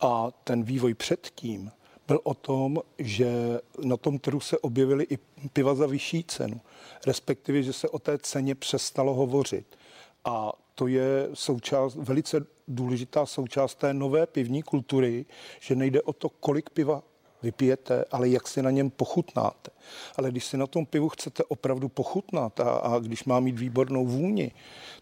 A 0.00 0.28
ten 0.44 0.62
vývoj 0.62 0.94
předtím 0.94 1.70
byl 2.06 2.20
o 2.22 2.34
tom, 2.34 2.78
že 2.98 3.60
na 3.84 3.96
tom 3.96 4.18
trhu 4.18 4.40
se 4.40 4.58
objevily 4.58 5.06
i 5.10 5.18
piva 5.52 5.74
za 5.74 5.86
vyšší 5.86 6.24
cenu, 6.24 6.60
respektive, 7.06 7.62
že 7.62 7.72
se 7.72 7.88
o 7.88 7.98
té 7.98 8.18
ceně 8.18 8.54
přestalo 8.54 9.14
hovořit. 9.14 9.78
A 10.24 10.52
to 10.74 10.86
je 10.86 11.28
součást, 11.34 11.94
velice 11.94 12.46
důležitá 12.68 13.26
součást 13.26 13.74
té 13.74 13.94
nové 13.94 14.26
pivní 14.26 14.62
kultury, 14.62 15.26
že 15.60 15.74
nejde 15.74 16.02
o 16.02 16.12
to, 16.12 16.28
kolik 16.28 16.70
piva 16.70 17.02
vypijete, 17.42 18.04
ale 18.10 18.28
jak 18.28 18.48
si 18.48 18.62
na 18.62 18.70
něm 18.70 18.90
pochutnáte. 18.90 19.70
Ale 20.16 20.30
když 20.30 20.44
si 20.44 20.56
na 20.56 20.66
tom 20.66 20.86
pivu 20.86 21.08
chcete 21.08 21.44
opravdu 21.44 21.88
pochutnat 21.88 22.60
a, 22.60 22.70
a 22.70 22.98
když 22.98 23.24
má 23.24 23.40
mít 23.40 23.58
výbornou 23.58 24.06
vůni, 24.06 24.52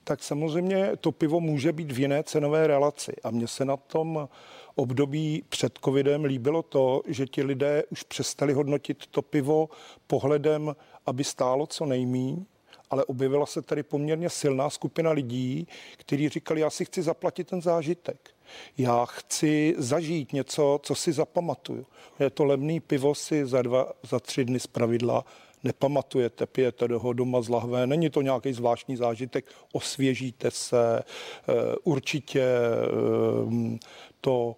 tak 0.04 0.22
samozřejmě 0.22 0.90
to 1.00 1.12
pivo 1.12 1.40
může 1.40 1.72
být 1.72 1.92
v 1.92 1.98
jiné 1.98 2.22
cenové 2.22 2.66
relaci. 2.66 3.12
A 3.24 3.30
mně 3.30 3.48
se 3.48 3.64
na 3.64 3.76
tom 3.76 4.28
období 4.74 5.44
před 5.48 5.78
covidem 5.84 6.24
líbilo 6.24 6.62
to, 6.62 7.02
že 7.06 7.26
ti 7.26 7.42
lidé 7.42 7.82
už 7.90 8.02
přestali 8.02 8.52
hodnotit 8.52 9.06
to 9.06 9.22
pivo 9.22 9.68
pohledem, 10.06 10.76
aby 11.06 11.24
stálo 11.24 11.66
co 11.66 11.86
nejmíň, 11.86 12.44
ale 12.90 13.04
objevila 13.04 13.46
se 13.46 13.62
tady 13.62 13.82
poměrně 13.82 14.30
silná 14.30 14.70
skupina 14.70 15.10
lidí, 15.10 15.68
kteří 15.96 16.28
říkali, 16.28 16.60
já 16.60 16.70
si 16.70 16.84
chci 16.84 17.02
zaplatit 17.02 17.46
ten 17.48 17.62
zážitek. 17.62 18.30
Já 18.78 19.04
chci 19.04 19.74
zažít 19.78 20.32
něco, 20.32 20.80
co 20.82 20.94
si 20.94 21.12
zapamatuju. 21.12 21.86
Je 22.20 22.30
to 22.30 22.44
levný 22.44 22.80
pivo 22.80 23.14
si 23.14 23.46
za 23.46 23.62
dva, 23.62 23.92
za 24.02 24.20
tři 24.20 24.44
dny 24.44 24.60
z 24.60 24.66
pravidla 24.66 25.24
nepamatujete, 25.64 26.46
pijete 26.46 26.88
do 26.88 26.98
ho 26.98 27.12
doma 27.12 27.42
z 27.42 27.48
lahve, 27.48 27.86
není 27.86 28.10
to 28.10 28.22
nějaký 28.22 28.52
zvláštní 28.52 28.96
zážitek, 28.96 29.46
osvěžíte 29.72 30.50
se, 30.50 31.02
eh, 31.02 31.52
určitě 31.84 32.42
eh, 32.42 33.78
to 34.20 34.56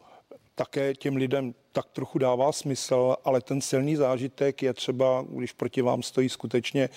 také 0.54 0.94
těm 0.94 1.16
lidem 1.16 1.54
tak 1.72 1.86
trochu 1.92 2.18
dává 2.18 2.52
smysl, 2.52 3.16
ale 3.24 3.40
ten 3.40 3.60
silný 3.60 3.96
zážitek 3.96 4.62
je 4.62 4.74
třeba, 4.74 5.24
když 5.28 5.52
proti 5.52 5.82
vám 5.82 6.02
stojí 6.02 6.28
skutečně 6.28 6.88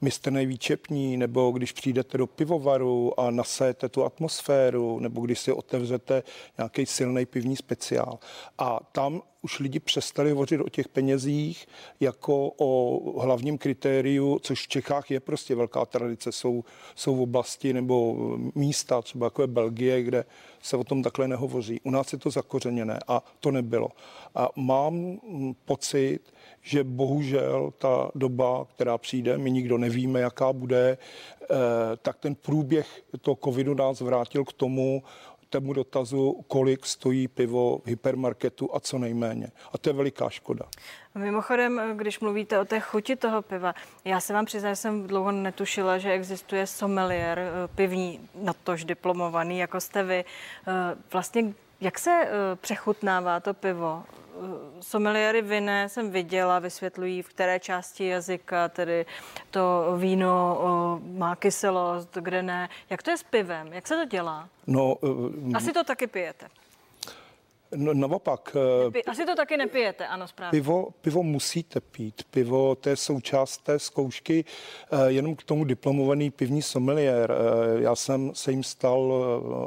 mistr 0.00 0.32
nejvíčepní, 0.32 1.16
nebo 1.16 1.50
když 1.50 1.72
přijdete 1.72 2.18
do 2.18 2.26
pivovaru 2.26 3.20
a 3.20 3.30
nasajete 3.30 3.88
tu 3.88 4.04
atmosféru, 4.04 4.98
nebo 4.98 5.20
když 5.20 5.38
si 5.38 5.52
otevřete 5.52 6.22
nějaký 6.58 6.86
silný 6.86 7.26
pivní 7.26 7.56
speciál. 7.56 8.18
A 8.58 8.80
tam 8.92 9.22
už 9.44 9.58
lidi 9.58 9.80
přestali 9.80 10.30
hovořit 10.30 10.60
o 10.60 10.68
těch 10.68 10.88
penězích 10.88 11.66
jako 12.00 12.52
o 12.56 13.20
hlavním 13.20 13.58
kritériu, 13.58 14.38
což 14.42 14.62
v 14.62 14.68
Čechách 14.68 15.10
je 15.10 15.20
prostě 15.20 15.54
velká 15.54 15.84
tradice. 15.84 16.32
Jsou, 16.32 16.64
jsou 16.94 17.16
v 17.16 17.20
oblasti 17.20 17.72
nebo 17.72 18.16
místa, 18.54 19.02
třeba 19.02 19.26
jako 19.26 19.42
je 19.42 19.46
Belgie, 19.46 20.02
kde 20.02 20.24
se 20.62 20.76
o 20.76 20.84
tom 20.84 21.02
takhle 21.02 21.28
nehovoří. 21.28 21.80
U 21.84 21.90
nás 21.90 22.12
je 22.12 22.18
to 22.18 22.30
zakořeněné 22.30 22.98
a 23.08 23.22
to 23.40 23.50
nebylo. 23.50 23.88
A 24.34 24.48
mám 24.56 25.20
pocit, 25.64 26.20
že 26.62 26.84
bohužel 26.84 27.72
ta 27.78 28.10
doba, 28.14 28.64
která 28.64 28.98
přijde, 28.98 29.38
my 29.38 29.50
nikdo 29.50 29.78
nevíme, 29.78 30.20
jaká 30.20 30.52
bude, 30.52 30.98
eh, 31.42 31.46
tak 32.02 32.18
ten 32.18 32.34
průběh 32.34 33.02
toho 33.20 33.38
covidu 33.44 33.74
nás 33.74 34.00
vrátil 34.00 34.44
k 34.44 34.52
tomu, 34.52 35.02
tomu 35.54 35.72
dotazu, 35.72 36.44
kolik 36.48 36.86
stojí 36.86 37.28
pivo 37.28 37.78
v 37.78 37.86
hypermarketu 37.86 38.76
a 38.76 38.80
co 38.80 38.98
nejméně. 38.98 39.50
A 39.72 39.78
to 39.78 39.88
je 39.88 39.92
veliká 39.92 40.30
škoda. 40.30 40.64
Mimochodem, 41.14 41.80
když 41.96 42.20
mluvíte 42.20 42.60
o 42.60 42.64
té 42.64 42.80
chuti 42.80 43.16
toho 43.16 43.42
piva, 43.42 43.74
já 44.04 44.20
se 44.20 44.32
vám 44.32 44.44
přiznám, 44.44 44.72
že 44.72 44.76
jsem 44.76 45.06
dlouho 45.06 45.32
netušila, 45.32 45.98
že 45.98 46.12
existuje 46.12 46.66
sommelier 46.66 47.38
eh, 47.38 47.68
pivní, 47.74 48.20
natož 48.34 48.84
diplomovaný, 48.84 49.58
jako 49.58 49.80
jste 49.80 50.02
vy. 50.02 50.24
Eh, 50.24 50.72
vlastně 51.12 51.54
jak 51.80 51.98
se 51.98 52.28
přechutnává 52.60 53.40
to 53.40 53.54
pivo? 53.54 54.02
Someliéry 54.80 55.42
vinné 55.42 55.88
jsem 55.88 56.10
viděla, 56.10 56.58
vysvětlují, 56.58 57.22
v 57.22 57.28
které 57.28 57.60
části 57.60 58.06
jazyka 58.06 58.68
tedy 58.68 59.06
to 59.50 59.94
víno 59.98 61.00
má 61.06 61.36
kyselost, 61.36 62.18
kde 62.20 62.42
ne. 62.42 62.68
Jak 62.90 63.02
to 63.02 63.10
je 63.10 63.16
s 63.16 63.22
pivem? 63.22 63.72
Jak 63.72 63.88
se 63.88 63.96
to 63.96 64.04
dělá? 64.04 64.48
No, 64.66 64.94
uh, 64.94 65.56
Asi 65.56 65.72
to 65.72 65.84
taky 65.84 66.06
pijete. 66.06 66.46
No, 67.76 67.94
naopak. 67.94 68.56
Eh, 68.56 68.88
Nepi- 68.88 69.02
asi 69.06 69.26
to 69.26 69.34
taky 69.34 69.56
nepijete, 69.56 70.06
ano, 70.06 70.28
správně. 70.28 70.50
Pivo, 70.50 70.88
pivo 71.00 71.22
musíte 71.22 71.80
pít. 71.80 72.22
Pivo, 72.30 72.74
to 72.74 72.88
je 72.88 72.96
součást 72.96 73.58
té 73.58 73.78
zkoušky. 73.78 74.44
Jenom 75.06 75.36
k 75.36 75.42
tomu 75.42 75.64
diplomovaný 75.64 76.30
pivní 76.30 76.62
sommelier. 76.62 77.34
Já 77.78 77.94
jsem 77.94 78.34
se 78.34 78.50
jim 78.50 78.62
stal 78.62 79.12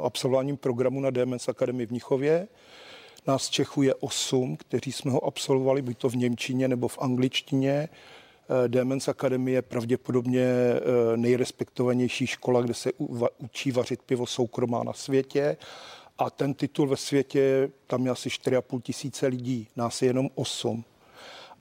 absolvováním 0.04 0.56
programu 0.56 1.00
na 1.00 1.10
DMS 1.10 1.48
Akademii 1.48 1.86
v 1.86 1.90
Mnichově. 1.90 2.48
Nás 3.28 3.48
Čechů 3.48 3.82
je 3.82 3.94
osm, 3.94 4.56
kteří 4.56 4.92
jsme 4.92 5.10
ho 5.10 5.24
absolvovali, 5.24 5.82
buď 5.82 5.98
to 5.98 6.08
v 6.08 6.16
Němčině 6.16 6.68
nebo 6.68 6.88
v 6.88 6.98
angličtině. 6.98 7.88
Eh, 8.64 8.68
Demens 8.68 9.08
Akademie 9.08 9.58
je 9.58 9.62
pravděpodobně 9.62 10.44
eh, 10.44 11.16
nejrespektovanější 11.16 12.26
škola, 12.26 12.62
kde 12.62 12.74
se 12.74 12.92
učí 13.38 13.72
vařit 13.72 14.02
pivo 14.02 14.26
soukromá 14.26 14.82
na 14.82 14.92
světě. 14.92 15.56
A 16.18 16.30
ten 16.30 16.54
titul 16.54 16.88
ve 16.88 16.96
světě, 16.96 17.70
tam 17.86 18.04
je 18.04 18.10
asi 18.10 18.28
4,5 18.28 18.80
tisíce 18.80 19.26
lidí, 19.26 19.68
nás 19.76 20.02
je 20.02 20.08
jenom 20.08 20.28
8 20.34 20.84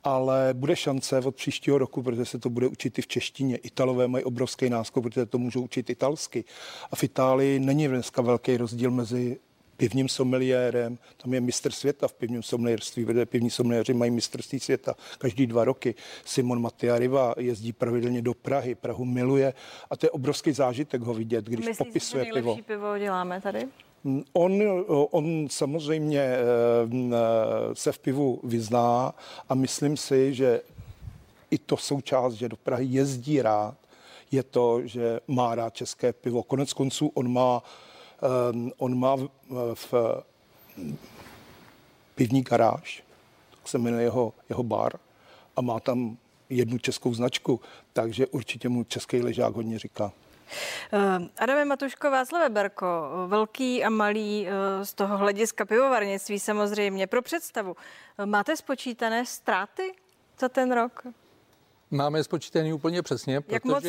ale 0.04 0.50
bude 0.54 0.76
šance 0.76 1.20
od 1.20 1.36
příštího 1.36 1.78
roku, 1.78 2.04
protože 2.04 2.26
se 2.26 2.40
to 2.40 2.50
bude 2.50 2.68
učit 2.68 3.00
i 3.00 3.02
v 3.02 3.08
češtině. 3.08 3.58
Italové 3.58 4.08
mají 4.08 4.24
obrovský 4.24 4.70
náskok, 4.70 5.04
protože 5.04 5.26
to 5.26 5.38
můžou 5.38 5.62
učit 5.62 5.90
italsky. 5.90 6.44
A 6.92 6.96
v 6.96 7.04
Itálii 7.04 7.60
není 7.60 7.88
dneska 7.88 8.22
velký 8.22 8.58
rozdíl 8.58 8.92
mezi 8.92 9.38
pivním 9.78 10.10
someliérem, 10.10 10.98
tam 11.18 11.34
je 11.34 11.42
mistr 11.42 11.72
světa 11.72 12.08
v 12.08 12.14
pivním 12.14 12.44
someliérství, 12.44 13.06
protože 13.06 13.26
pivní 13.26 13.50
someliéři 13.50 13.94
mají 13.94 14.12
mistrovství 14.12 14.60
světa 14.60 14.96
každý 15.18 15.48
dva 15.48 15.64
roky. 15.64 15.96
Simon 16.26 16.62
Matia 16.62 17.00
Riva 17.00 17.34
jezdí 17.38 17.74
pravidelně 17.74 18.22
do 18.22 18.34
Prahy, 18.34 18.76
Prahu 18.76 19.06
miluje 19.06 19.54
a 19.90 19.98
to 19.98 20.06
je 20.06 20.10
obrovský 20.10 20.52
zážitek 20.52 21.02
ho 21.02 21.14
vidět, 21.14 21.46
když 21.46 21.66
Myslíte, 21.66 21.84
popisuje 21.84 22.26
že 22.26 22.32
pivo. 22.34 22.58
pivo 22.68 22.98
děláme 22.98 23.42
tady? 23.42 23.68
Mm, 24.04 24.24
on, 24.34 24.62
on 24.88 25.48
samozřejmě 25.50 26.20
eh, 26.20 26.40
se 27.74 27.92
v 27.92 28.00
pivu 28.00 28.40
vyzná 28.44 29.16
a 29.50 29.56
myslím 29.56 29.98
si, 29.98 30.34
že 30.34 30.62
i 31.52 31.58
to 31.58 31.78
součást, 31.78 32.34
že 32.34 32.50
do 32.50 32.56
Prahy 32.56 32.86
jezdí 32.86 33.42
rád, 33.42 33.76
je 34.32 34.44
to, 34.44 34.88
že 34.88 35.20
má 35.28 35.56
rád 35.56 35.74
české 35.74 36.14
pivo. 36.14 36.44
Konec 36.44 36.74
konců 36.74 37.12
on 37.14 37.34
má 37.34 37.56
Um, 37.58 37.87
on 38.78 39.00
má 39.00 39.16
v, 39.16 39.30
v 39.74 39.94
pivní 42.16 42.42
garáž, 42.42 43.04
tak 43.52 43.68
se 43.68 43.78
jmenuje 43.78 44.04
jeho, 44.04 44.34
jeho 44.50 44.64
bar 44.64 44.94
a 45.56 45.62
má 45.62 45.80
tam 45.80 46.18
jednu 46.50 46.78
českou 46.78 47.14
značku, 47.14 47.62
takže 47.94 48.28
určitě 48.28 48.70
mu 48.70 48.84
český 48.84 49.22
ležák 49.22 49.56
hodně 49.56 49.80
říká. 49.80 50.12
Uh, 50.94 51.28
Adame 51.38 51.66
Matuško, 51.66 52.12
Václav 52.12 52.52
Berko, 52.52 52.88
velký 53.28 53.84
a 53.84 53.90
malý 53.90 54.48
uh, 54.48 54.84
z 54.84 54.94
toho 54.94 55.18
hlediska 55.18 55.66
pivovarnictví 55.66 56.40
samozřejmě. 56.40 57.08
Pro 57.08 57.22
představu, 57.22 57.72
uh, 57.72 58.26
máte 58.26 58.58
spočítané 58.58 59.26
ztráty 59.26 59.94
za 60.40 60.50
ten 60.50 60.72
rok? 60.72 61.04
Máme 61.92 62.24
spočítaný 62.24 62.74
úplně 62.74 63.02
přesně. 63.02 63.42
Jak 63.48 63.66
moc 63.66 63.84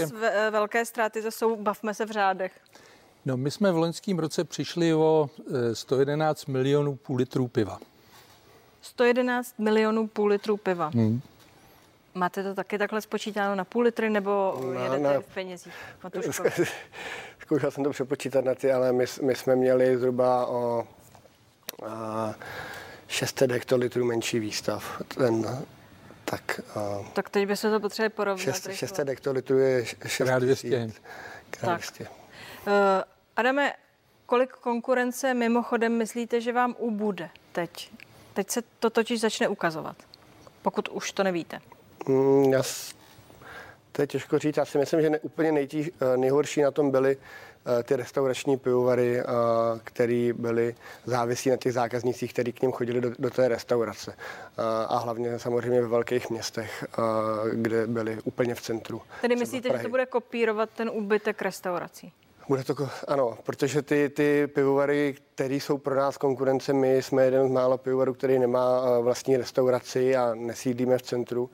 velké 0.50 0.84
ztráty 0.84 1.22
to 1.22 1.30
jsou? 1.30 1.56
Bavme 1.56 1.94
se 1.94 2.06
v 2.06 2.10
řádech. 2.10 2.60
No, 3.28 3.36
my 3.36 3.50
jsme 3.50 3.72
v 3.72 3.76
loňském 3.76 4.18
roce 4.18 4.44
přišli 4.44 4.94
o 4.94 5.30
111 5.72 6.44
eh, 6.48 6.52
milionů 6.52 6.96
půl 6.96 7.16
litrů 7.16 7.48
piva. 7.48 7.78
111 8.82 9.54
milionů 9.58 10.06
půl 10.06 10.28
litrů 10.28 10.56
piva. 10.56 10.90
Hmm. 10.94 11.20
Máte 12.14 12.42
to 12.42 12.54
taky 12.54 12.78
takhle 12.78 13.00
spočítáno 13.00 13.54
na 13.54 13.64
půl 13.64 13.82
litry 13.82 14.10
nebo 14.10 14.60
no, 14.74 14.82
jedete 14.82 14.98
na, 14.98 15.20
v 15.20 15.34
penězích? 15.34 15.72
Zkoušel 17.40 17.70
jsem 17.70 17.84
to 17.84 17.90
přepočítat 17.90 18.44
na 18.44 18.54
ty, 18.54 18.72
ale 18.72 18.92
my, 18.92 19.04
my 19.22 19.34
jsme 19.34 19.56
měli 19.56 19.98
zhruba 19.98 20.46
o 20.46 20.86
a, 21.86 22.34
600 23.08 23.50
hektolitrů 23.50 24.04
menší 24.04 24.38
výstav. 24.38 25.02
Ten, 25.08 25.64
tak, 26.24 26.60
a, 26.74 27.04
tak 27.12 27.30
teď 27.30 27.46
by 27.46 27.56
se 27.56 27.70
to 27.70 27.80
potřebovali 27.80 28.10
porovnat. 28.10 28.54
6, 28.54 28.68
600 28.72 29.08
hektolitrů 29.08 29.58
je 29.58 29.84
6 30.06 30.28
200. 30.38 30.90
Krát 31.50 31.76
200. 31.76 32.04
Tak. 32.04 32.12
Uh, 32.66 33.17
Adame, 33.38 33.72
kolik 34.26 34.50
konkurence 34.50 35.34
mimochodem 35.34 35.92
myslíte, 35.92 36.40
že 36.40 36.52
vám 36.52 36.74
ubude 36.78 37.30
teď? 37.52 37.90
Teď 38.34 38.50
se 38.50 38.62
to 38.78 38.90
totiž 38.90 39.20
začne 39.20 39.48
ukazovat, 39.48 39.96
pokud 40.62 40.88
už 40.88 41.12
to 41.12 41.22
nevíte. 41.22 41.60
Mm, 42.08 42.52
já, 42.52 42.62
to 43.92 44.02
je 44.02 44.06
těžko 44.06 44.38
říct. 44.38 44.56
Já 44.56 44.64
si 44.64 44.78
myslím, 44.78 45.02
že 45.02 45.10
ne, 45.10 45.18
úplně 45.18 45.52
nejtíž, 45.52 45.90
eh, 46.00 46.16
nejhorší 46.16 46.62
na 46.62 46.70
tom 46.70 46.90
byly 46.90 47.16
eh, 47.16 47.82
ty 47.82 47.96
restaurační 47.96 48.56
pivovary, 48.56 49.22
které 49.84 50.30
byly 50.36 50.74
závislí 51.04 51.50
na 51.50 51.56
těch 51.56 51.72
zákaznících, 51.72 52.32
kteří 52.32 52.52
k 52.52 52.62
ním 52.62 52.72
chodili 52.72 53.00
do, 53.00 53.10
do 53.18 53.30
té 53.30 53.48
restaurace. 53.48 54.16
A 54.88 54.98
hlavně 54.98 55.38
samozřejmě 55.38 55.80
ve 55.80 55.88
velkých 55.88 56.30
městech, 56.30 56.84
kde 57.52 57.86
byly 57.86 58.18
úplně 58.24 58.54
v 58.54 58.60
centru. 58.60 59.02
Tedy 59.20 59.36
myslíte, 59.36 59.68
že 59.76 59.82
to 59.82 59.88
bude 59.88 60.06
kopírovat 60.06 60.70
ten 60.70 60.90
úbytek 60.92 61.42
restaurací? 61.42 62.12
Bude 62.48 62.64
to, 62.64 62.74
ano, 63.08 63.38
protože 63.42 63.82
ty, 63.82 64.08
ty 64.08 64.46
pivovary, 64.46 65.14
který 65.38 65.60
jsou 65.60 65.78
pro 65.78 65.94
nás 65.94 66.16
konkurence. 66.16 66.72
My 66.72 67.02
jsme 67.02 67.24
jeden 67.24 67.48
z 67.48 67.50
mála 67.52 67.76
pivovarů, 67.76 68.14
který 68.14 68.38
nemá 68.38 68.98
vlastní 69.00 69.36
restauraci 69.36 70.16
a 70.16 70.34
nesídlíme 70.34 70.98
v 70.98 71.02
centru. 71.02 71.50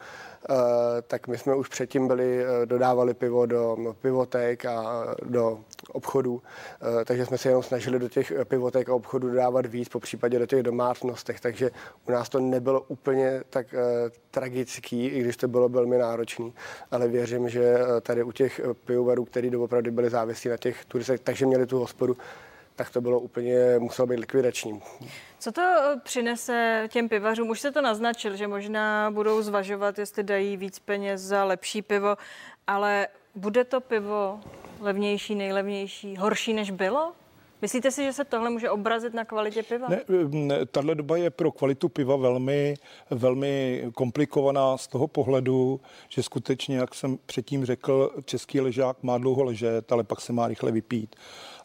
Eh, 0.50 1.02
tak 1.02 1.28
my 1.28 1.38
jsme 1.38 1.54
už 1.54 1.68
předtím 1.68 2.08
byli, 2.08 2.44
eh, 2.44 2.66
dodávali 2.66 3.14
pivo 3.14 3.46
do 3.46 3.76
pivotek 4.00 4.64
a 4.64 5.04
do 5.22 5.58
obchodů, 5.92 6.42
eh, 7.00 7.04
takže 7.04 7.26
jsme 7.26 7.38
se 7.38 7.48
jenom 7.48 7.62
snažili 7.62 7.98
do 7.98 8.08
těch 8.08 8.32
pivotek 8.44 8.88
a 8.88 8.94
obchodů 8.94 9.30
dodávat 9.30 9.66
víc, 9.66 9.88
po 9.88 10.00
případě 10.00 10.38
do 10.38 10.46
těch 10.46 10.62
domácnostech, 10.62 11.40
takže 11.40 11.70
u 12.08 12.12
nás 12.12 12.28
to 12.28 12.40
nebylo 12.40 12.80
úplně 12.80 13.42
tak 13.50 13.74
tragický, 14.30 15.06
i 15.06 15.20
když 15.20 15.36
to 15.36 15.48
bylo 15.48 15.68
velmi 15.68 15.98
náročné, 15.98 16.50
ale 16.90 17.08
věřím, 17.08 17.48
že 17.48 17.78
tady 18.02 18.22
u 18.22 18.32
těch 18.32 18.60
pivovarů, 18.84 19.24
který 19.24 19.50
doopravdy 19.50 19.90
byli 19.90 20.10
závislí 20.10 20.50
na 20.50 20.56
těch 20.56 20.84
turistech, 20.84 21.20
takže 21.20 21.46
měli 21.46 21.66
tu 21.66 21.78
hospodu, 21.78 22.16
tak 22.76 22.90
to 22.90 23.00
bylo 23.00 23.20
úplně, 23.20 23.78
muselo 23.78 24.06
být 24.06 24.20
likvidační. 24.20 24.82
Co 25.38 25.52
to 25.52 25.62
eh, 25.62 26.00
přinese 26.02 26.88
těm 26.92 27.08
pivařům? 27.08 27.50
Už 27.50 27.60
se 27.60 27.72
to 27.72 27.82
naznačil, 27.82 28.36
že 28.36 28.48
možná 28.48 29.10
budou 29.10 29.42
zvažovat, 29.42 29.98
jestli 29.98 30.22
dají 30.22 30.56
víc 30.56 30.78
peněz 30.78 31.20
za 31.20 31.44
lepší 31.44 31.82
pivo, 31.82 32.16
ale 32.66 33.08
bude 33.34 33.64
to 33.64 33.80
pivo 33.80 34.40
levnější, 34.80 35.34
nejlevnější, 35.34 36.16
horší 36.16 36.52
než 36.52 36.70
bylo? 36.70 37.12
Myslíte 37.62 37.90
si, 37.90 38.04
že 38.04 38.12
se 38.12 38.24
tohle 38.24 38.50
může 38.50 38.70
obrazit 38.70 39.14
na 39.14 39.24
kvalitě 39.24 39.62
piva? 39.62 39.88
Ne, 39.88 40.00
ne, 40.28 40.66
tahle 40.66 40.94
doba 40.94 41.16
je 41.16 41.30
pro 41.30 41.52
kvalitu 41.52 41.88
piva 41.88 42.16
velmi, 42.16 42.74
velmi 43.10 43.84
komplikovaná 43.94 44.78
z 44.78 44.86
toho 44.86 45.08
pohledu, 45.08 45.80
že 46.08 46.22
skutečně, 46.22 46.76
jak 46.76 46.94
jsem 46.94 47.18
předtím 47.26 47.64
řekl, 47.64 48.10
český 48.24 48.60
ležák 48.60 49.02
má 49.02 49.18
dlouho 49.18 49.44
ležet, 49.44 49.92
ale 49.92 50.04
pak 50.04 50.20
se 50.20 50.32
má 50.32 50.48
rychle 50.48 50.72
vypít 50.72 51.16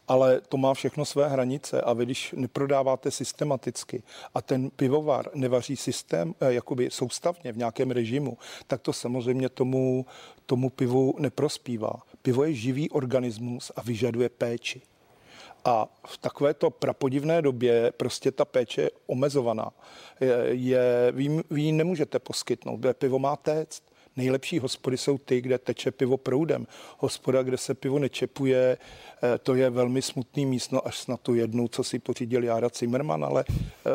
ale 0.09 0.41
to 0.41 0.57
má 0.57 0.73
všechno 0.73 1.05
své 1.05 1.29
hranice 1.29 1.81
a 1.81 1.93
vy, 1.93 2.05
když 2.05 2.33
neprodáváte 2.37 3.11
systematicky 3.11 4.03
a 4.33 4.41
ten 4.41 4.69
pivovar 4.69 5.29
nevaří 5.33 5.75
systém, 5.75 6.35
eh, 6.41 6.53
jakoby 6.53 6.89
soustavně 6.91 7.51
v 7.51 7.57
nějakém 7.57 7.91
režimu, 7.91 8.37
tak 8.67 8.81
to 8.81 8.93
samozřejmě 8.93 9.49
tomu, 9.49 10.05
tomu 10.45 10.69
pivu 10.69 11.15
neprospívá. 11.19 11.93
Pivo 12.21 12.43
je 12.43 12.53
živý 12.53 12.89
organismus 12.89 13.71
a 13.75 13.81
vyžaduje 13.81 14.29
péči. 14.29 14.81
A 15.65 15.87
v 16.07 16.17
takovéto 16.17 16.69
prapodivné 16.69 17.41
době 17.41 17.91
prostě 17.97 18.31
ta 18.31 18.45
péče 18.45 18.81
je 18.81 18.91
omezovaná. 19.07 19.69
Je, 20.19 20.35
je, 20.49 21.11
vy, 21.11 21.43
vy 21.49 21.61
ji 21.61 21.71
nemůžete 21.71 22.19
poskytnout, 22.19 22.79
pivo 22.93 23.19
má 23.19 23.35
téct. 23.35 23.83
Nejlepší 24.19 24.59
hospody 24.59 24.97
jsou 24.97 25.17
ty, 25.17 25.41
kde 25.41 25.57
teče 25.57 25.91
pivo 25.91 26.17
proudem. 26.17 26.67
Hospoda, 26.97 27.43
kde 27.43 27.57
se 27.57 27.73
pivo 27.73 27.99
nečepuje, 27.99 28.77
eh, 29.23 29.37
to 29.37 29.55
je 29.55 29.69
velmi 29.69 30.01
smutný 30.01 30.45
místo, 30.45 30.87
až 30.87 31.07
na 31.07 31.17
tu 31.17 31.35
jednu, 31.35 31.67
co 31.67 31.83
si 31.83 31.99
pořídil 31.99 32.43
Jára 32.43 32.69
Zimmerman, 32.75 33.25
ale 33.25 33.45
eh, 33.49 33.91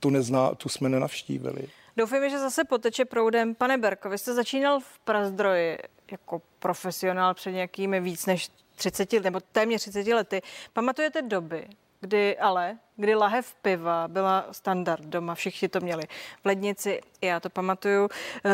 tu, 0.00 0.10
nezná, 0.10 0.54
tu 0.54 0.68
jsme 0.68 0.88
nenavštívili. 0.88 1.68
Doufejme, 1.96 2.30
že 2.30 2.38
zase 2.38 2.64
poteče 2.64 3.04
proudem. 3.04 3.54
Pane 3.54 3.78
Berko, 3.78 4.10
vy 4.10 4.18
jste 4.18 4.34
začínal 4.34 4.80
v 4.80 4.98
Prazdroji 5.04 5.78
jako 6.10 6.42
profesionál 6.58 7.34
před 7.34 7.52
nějakými 7.52 8.00
víc 8.00 8.26
než 8.26 8.50
30 8.74 9.12
nebo 9.12 9.40
téměř 9.52 9.80
30 9.80 10.06
lety. 10.06 10.42
Pamatujete 10.72 11.22
doby, 11.22 11.66
kdy 12.02 12.38
ale, 12.38 12.78
kdy 12.96 13.14
lahev 13.14 13.54
piva 13.54 14.08
byla 14.08 14.46
standard 14.50 15.04
doma, 15.04 15.34
všichni 15.34 15.68
to 15.68 15.80
měli 15.80 16.02
v 16.42 16.44
lednici, 16.44 17.00
já 17.20 17.40
to 17.40 17.50
pamatuju. 17.50 18.08
Eh, 18.44 18.50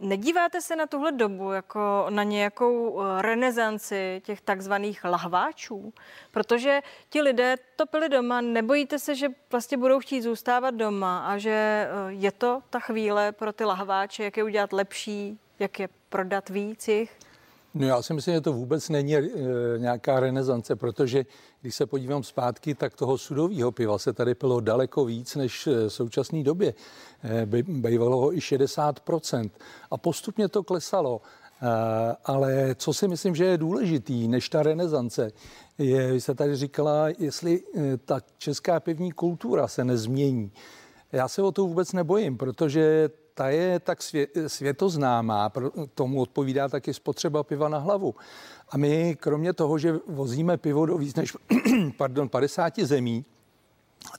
nedíváte 0.00 0.60
se 0.60 0.76
na 0.76 0.86
tuhle 0.86 1.12
dobu 1.12 1.52
jako 1.52 2.06
na 2.10 2.22
nějakou 2.22 3.00
eh, 3.00 3.22
renesanci 3.22 4.22
těch 4.24 4.40
takzvaných 4.40 5.04
lahváčů? 5.04 5.92
Protože 6.30 6.80
ti 7.08 7.22
lidé 7.22 7.56
to 7.76 7.86
pili 7.86 8.08
doma, 8.08 8.40
nebojíte 8.40 8.98
se, 8.98 9.14
že 9.14 9.28
vlastně 9.50 9.78
budou 9.78 10.00
chtít 10.00 10.22
zůstávat 10.22 10.74
doma 10.74 11.26
a 11.26 11.38
že 11.38 11.88
eh, 11.88 11.88
je 12.08 12.32
to 12.32 12.62
ta 12.70 12.80
chvíle 12.80 13.32
pro 13.32 13.52
ty 13.52 13.64
lahváče, 13.64 14.24
jak 14.24 14.36
je 14.36 14.44
udělat 14.44 14.72
lepší, 14.72 15.38
jak 15.58 15.80
je 15.80 15.88
prodat 16.08 16.48
víc 16.48 16.88
jich? 16.88 17.18
No 17.74 17.86
já 17.86 18.02
si 18.02 18.14
myslím, 18.14 18.34
že 18.34 18.40
to 18.40 18.52
vůbec 18.52 18.88
není 18.88 19.16
e, 19.16 19.28
nějaká 19.78 20.20
renesance, 20.20 20.76
protože 20.76 21.26
když 21.60 21.74
se 21.74 21.86
podívám 21.86 22.22
zpátky, 22.22 22.74
tak 22.74 22.94
toho 22.94 23.18
sudového 23.18 23.72
piva 23.72 23.98
se 23.98 24.12
tady 24.12 24.34
pilo 24.34 24.60
daleko 24.60 25.04
víc 25.04 25.36
než 25.36 25.66
v 25.66 25.88
současné 25.88 26.42
době. 26.42 26.74
E, 27.24 27.46
bývalo 27.66 28.20
ho 28.20 28.36
i 28.36 28.38
60%. 28.38 29.50
A 29.90 29.96
postupně 29.96 30.48
to 30.48 30.62
klesalo. 30.62 31.20
E, 31.62 31.66
ale 32.24 32.74
co 32.74 32.94
si 32.94 33.08
myslím, 33.08 33.34
že 33.34 33.44
je 33.44 33.58
důležitý 33.58 34.28
než 34.28 34.48
ta 34.48 34.62
renesance, 34.62 35.30
je, 35.78 36.12
vy 36.12 36.20
jste 36.20 36.34
tady 36.34 36.56
říkala, 36.56 37.08
jestli 37.18 37.62
ta 38.04 38.20
česká 38.38 38.80
pivní 38.80 39.12
kultura 39.12 39.68
se 39.68 39.84
nezmění. 39.84 40.52
Já 41.12 41.28
se 41.28 41.42
o 41.42 41.52
to 41.52 41.66
vůbec 41.66 41.92
nebojím, 41.92 42.36
protože 42.36 43.10
ta 43.34 43.48
je 43.48 43.80
tak 43.80 44.02
svě, 44.02 44.26
světoznámá, 44.46 45.52
tomu 45.94 46.20
odpovídá 46.20 46.68
taky 46.68 46.94
spotřeba 46.94 47.42
piva 47.42 47.68
na 47.68 47.78
hlavu. 47.78 48.14
A 48.68 48.76
my 48.76 49.16
kromě 49.20 49.52
toho, 49.52 49.78
že 49.78 49.98
vozíme 50.06 50.56
pivo 50.56 50.86
do 50.86 50.98
víc 50.98 51.14
než 51.14 51.36
pardon, 51.96 52.28
50 52.28 52.78
zemí, 52.78 53.24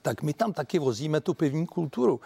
tak 0.02 0.22
my 0.22 0.32
tam 0.32 0.52
taky 0.52 0.78
vozíme 0.78 1.20
tu 1.20 1.34
pivní 1.34 1.66
kulturu. 1.66 2.20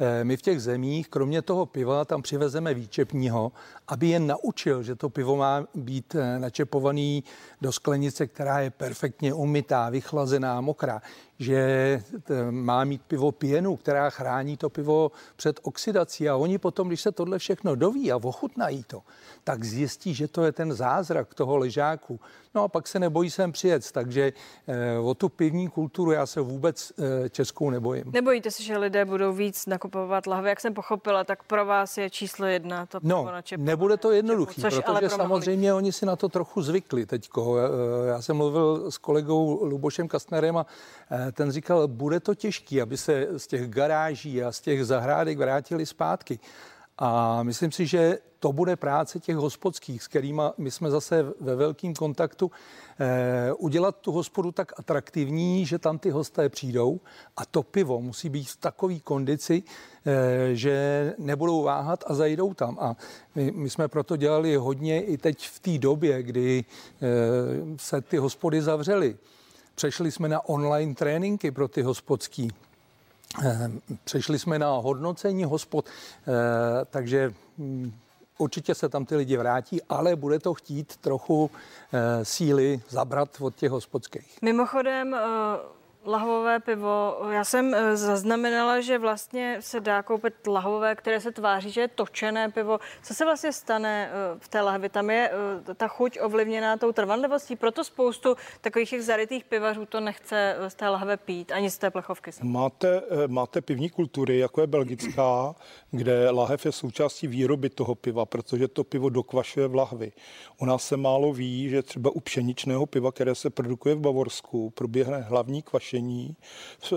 Eh, 0.00 0.24
my 0.24 0.36
v 0.36 0.42
těch 0.42 0.62
zemích, 0.62 1.08
kromě 1.08 1.42
toho 1.42 1.66
piva, 1.66 2.04
tam 2.04 2.22
přivezeme 2.22 2.74
výčepního, 2.74 3.52
aby 3.88 4.08
je 4.08 4.20
naučil, 4.20 4.82
že 4.82 4.94
to 4.94 5.08
pivo 5.08 5.36
má 5.36 5.66
být 5.74 6.14
eh, 6.14 6.38
načepovaný 6.38 7.24
do 7.60 7.72
sklenice, 7.72 8.26
která 8.26 8.60
je 8.60 8.70
perfektně 8.70 9.34
umytá, 9.34 9.90
vychlazená, 9.90 10.60
mokrá 10.60 11.02
že 11.38 12.02
má 12.50 12.84
mít 12.84 13.02
pivo 13.02 13.32
pěnu, 13.32 13.76
která 13.76 14.10
chrání 14.10 14.56
to 14.56 14.70
pivo 14.70 15.12
před 15.36 15.60
oxidací 15.62 16.28
a 16.28 16.36
oni 16.36 16.58
potom, 16.58 16.88
když 16.88 17.00
se 17.00 17.12
tohle 17.12 17.38
všechno 17.38 17.74
doví 17.74 18.12
a 18.12 18.16
ochutnají 18.16 18.84
to, 18.84 19.02
tak 19.44 19.64
zjistí, 19.64 20.14
že 20.14 20.28
to 20.28 20.44
je 20.44 20.52
ten 20.52 20.72
zázrak 20.72 21.34
toho 21.34 21.56
ležáku. 21.56 22.20
No 22.54 22.62
a 22.62 22.68
pak 22.68 22.88
se 22.88 22.98
nebojí 22.98 23.30
sem 23.30 23.52
přijet, 23.52 23.92
takže 23.92 24.32
eh, 24.66 24.98
o 24.98 25.14
tu 25.14 25.28
pivní 25.28 25.68
kulturu 25.68 26.10
já 26.10 26.26
se 26.26 26.40
vůbec 26.40 26.92
českou 27.30 27.70
nebojím. 27.70 28.04
Nebojíte 28.12 28.50
se, 28.50 28.62
že 28.62 28.78
lidé 28.78 29.04
budou 29.04 29.32
víc 29.32 29.66
nakupovat 29.66 29.87
lahve? 30.26 30.48
Jak 30.48 30.60
jsem 30.60 30.74
pochopila, 30.74 31.24
tak 31.24 31.42
pro 31.42 31.66
vás 31.66 31.98
je 31.98 32.10
číslo 32.10 32.46
jedna 32.46 32.86
to 32.86 33.00
no, 33.02 33.24
no, 33.24 33.56
nebude 33.56 33.96
to 33.96 34.12
jednoduchý, 34.12 34.60
což 34.60 34.74
protože 34.74 35.10
samozřejmě 35.10 35.74
oni 35.74 35.92
si 35.92 36.06
na 36.06 36.16
to 36.16 36.28
trochu 36.28 36.62
zvykli 36.62 37.06
teďko. 37.06 37.56
Eh, 37.58 38.08
já 38.08 38.22
jsem 38.22 38.36
mluvil 38.36 38.90
s 38.90 38.98
kolegou 38.98 39.64
Lubošem 39.64 40.08
Kastnerem 40.08 40.56
a 40.56 40.66
ten 41.32 41.50
říkal, 41.50 41.88
bude 41.88 42.20
to 42.20 42.34
těžký, 42.34 42.82
aby 42.82 42.96
se 42.96 43.28
z 43.36 43.46
těch 43.46 43.68
garáží 43.68 44.42
a 44.42 44.52
z 44.52 44.60
těch 44.60 44.84
zahrádek 44.84 45.38
vrátili 45.38 45.86
zpátky. 45.86 46.38
A 46.98 47.42
myslím 47.42 47.72
si, 47.72 47.86
že 47.86 48.18
to 48.40 48.52
bude 48.52 48.76
práce 48.76 49.20
těch 49.20 49.36
hospodských, 49.36 50.02
s 50.02 50.08
kterými 50.08 50.42
my 50.58 50.70
jsme 50.70 50.90
zase 50.90 51.32
ve 51.40 51.56
velkém 51.56 51.94
kontaktu, 51.94 52.50
eh, 53.00 53.52
udělat 53.52 53.96
tu 53.96 54.12
hospodu 54.12 54.52
tak 54.52 54.72
atraktivní, 54.78 55.66
že 55.66 55.78
tam 55.78 55.98
ty 55.98 56.10
hosté 56.10 56.48
přijdou 56.48 57.00
a 57.36 57.46
to 57.46 57.62
pivo 57.62 58.00
musí 58.00 58.28
být 58.28 58.48
v 58.48 58.56
takové 58.56 59.00
kondici, 59.00 59.62
eh, 60.06 60.54
že 60.54 61.14
nebudou 61.18 61.62
váhat 61.62 62.04
a 62.06 62.14
zajdou 62.14 62.54
tam. 62.54 62.76
A 62.80 62.96
my, 63.34 63.50
my 63.50 63.70
jsme 63.70 63.88
proto 63.88 64.16
dělali 64.16 64.56
hodně 64.56 65.02
i 65.02 65.18
teď 65.18 65.48
v 65.48 65.60
té 65.60 65.78
době, 65.78 66.22
kdy 66.22 66.64
eh, 66.64 67.06
se 67.76 68.00
ty 68.00 68.16
hospody 68.16 68.62
zavřely. 68.62 69.16
Přešli 69.74 70.12
jsme 70.12 70.28
na 70.28 70.48
online 70.48 70.94
tréninky 70.94 71.50
pro 71.50 71.68
ty 71.68 71.82
hospodský. 71.82 72.50
Eh, 73.44 73.70
přešli 74.04 74.38
jsme 74.38 74.58
na 74.58 74.70
hodnocení 74.70 75.44
hospod, 75.44 75.86
eh, 75.88 76.84
takže 76.90 77.34
hm, 77.58 77.92
určitě 78.38 78.74
se 78.74 78.88
tam 78.88 79.04
ty 79.04 79.16
lidi 79.16 79.36
vrátí, 79.36 79.82
ale 79.88 80.16
bude 80.16 80.38
to 80.38 80.54
chtít 80.54 80.96
trochu 80.96 81.50
eh, 81.92 82.24
síly 82.24 82.80
zabrat 82.88 83.28
od 83.40 83.54
těch 83.54 83.70
hospodských. 83.70 84.38
Mimochodem, 84.42 85.16
lahvové 86.08 86.60
pivo. 86.60 87.16
Já 87.30 87.44
jsem 87.44 87.74
eh, 87.74 87.96
zaznamenala, 87.96 88.80
že 88.80 88.98
vlastně 88.98 89.56
se 89.60 89.80
dá 89.80 90.02
koupit 90.02 90.46
lahvové, 90.46 90.94
které 90.94 91.20
se 91.20 91.32
tváří, 91.32 91.70
že 91.70 91.80
je 91.80 91.88
točené 91.88 92.48
pivo. 92.48 92.78
Co 93.02 93.14
se 93.14 93.24
vlastně 93.24 93.52
stane 93.52 94.10
eh, 94.10 94.38
v 94.38 94.48
té 94.48 94.60
lahvi? 94.60 94.88
Tam 94.88 95.10
je 95.10 95.30
eh, 95.70 95.74
ta 95.74 95.88
chuť 95.88 96.18
ovlivněná 96.22 96.76
tou 96.76 96.92
trvanlivostí, 96.92 97.56
proto 97.56 97.84
spoustu 97.84 98.36
takových 98.60 98.90
těch 98.90 99.04
zarytých 99.04 99.44
pivařů 99.44 99.86
to 99.86 100.00
nechce 100.00 100.56
z 100.68 100.74
té 100.74 100.88
lahve 100.88 101.16
pít, 101.16 101.52
ani 101.52 101.70
z 101.70 101.78
té 101.78 101.90
plechovky. 101.90 102.30
Máte, 102.42 103.02
máte 103.26 103.60
pivní 103.60 103.90
kultury, 103.90 104.38
jako 104.38 104.60
je 104.60 104.66
belgická, 104.66 105.54
kde 105.90 106.30
lahev 106.30 106.66
je 106.66 106.72
součástí 106.72 107.26
výroby 107.26 107.70
toho 107.70 107.94
piva, 107.94 108.26
protože 108.26 108.68
to 108.68 108.84
pivo 108.84 109.08
dokvašuje 109.08 109.66
v 109.66 109.74
lahvi. 109.74 110.12
U 110.60 110.64
nás 110.64 110.86
se 110.86 110.96
málo 110.96 111.32
ví, 111.32 111.68
že 111.68 111.82
třeba 111.82 112.10
u 112.10 112.20
pšeničného 112.20 112.86
piva, 112.86 113.12
které 113.12 113.34
se 113.34 113.50
produkuje 113.50 113.94
v 113.94 114.00
Bavorsku, 114.00 114.70
proběhne 114.70 115.20
hlavní 115.20 115.62
kvašení, 115.62 115.97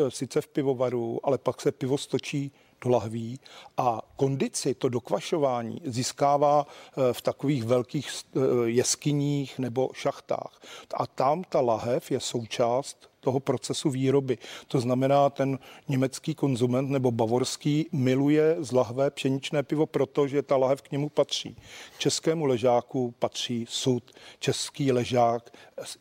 sice 0.09 0.41
v 0.41 0.47
pivovaru, 0.47 1.19
ale 1.23 1.37
pak 1.37 1.61
se 1.61 1.71
pivo 1.71 1.97
stočí 1.97 2.51
do 2.83 2.89
lahví 2.89 3.39
a 3.77 4.01
kondici, 4.15 4.73
to 4.73 4.89
dokvašování 4.89 5.81
získává 5.85 6.67
eh, 6.67 7.13
v 7.13 7.21
takových 7.21 7.63
velkých 7.63 8.09
eh, 8.09 8.39
jeskyních 8.65 9.59
nebo 9.59 9.89
šachtách. 9.93 10.61
A 10.93 11.07
tam 11.07 11.43
ta 11.43 11.61
lahev 11.61 12.11
je 12.11 12.19
součást 12.19 13.10
toho 13.21 13.39
procesu 13.39 13.89
výroby. 13.89 14.37
To 14.67 14.79
znamená, 14.79 15.29
ten 15.29 15.59
německý 15.87 16.35
konzument 16.35 16.89
nebo 16.89 17.11
bavorský 17.11 17.87
miluje 17.91 18.55
z 18.59 18.71
lahve 18.71 19.11
pšeničné 19.11 19.63
pivo, 19.63 19.85
protože 19.85 20.41
ta 20.41 20.57
lahev 20.57 20.81
k 20.81 20.91
němu 20.91 21.09
patří. 21.09 21.55
Českému 21.97 22.45
ležáku 22.45 23.13
patří 23.19 23.65
sud. 23.69 24.11
Český 24.39 24.91
ležák 24.91 25.53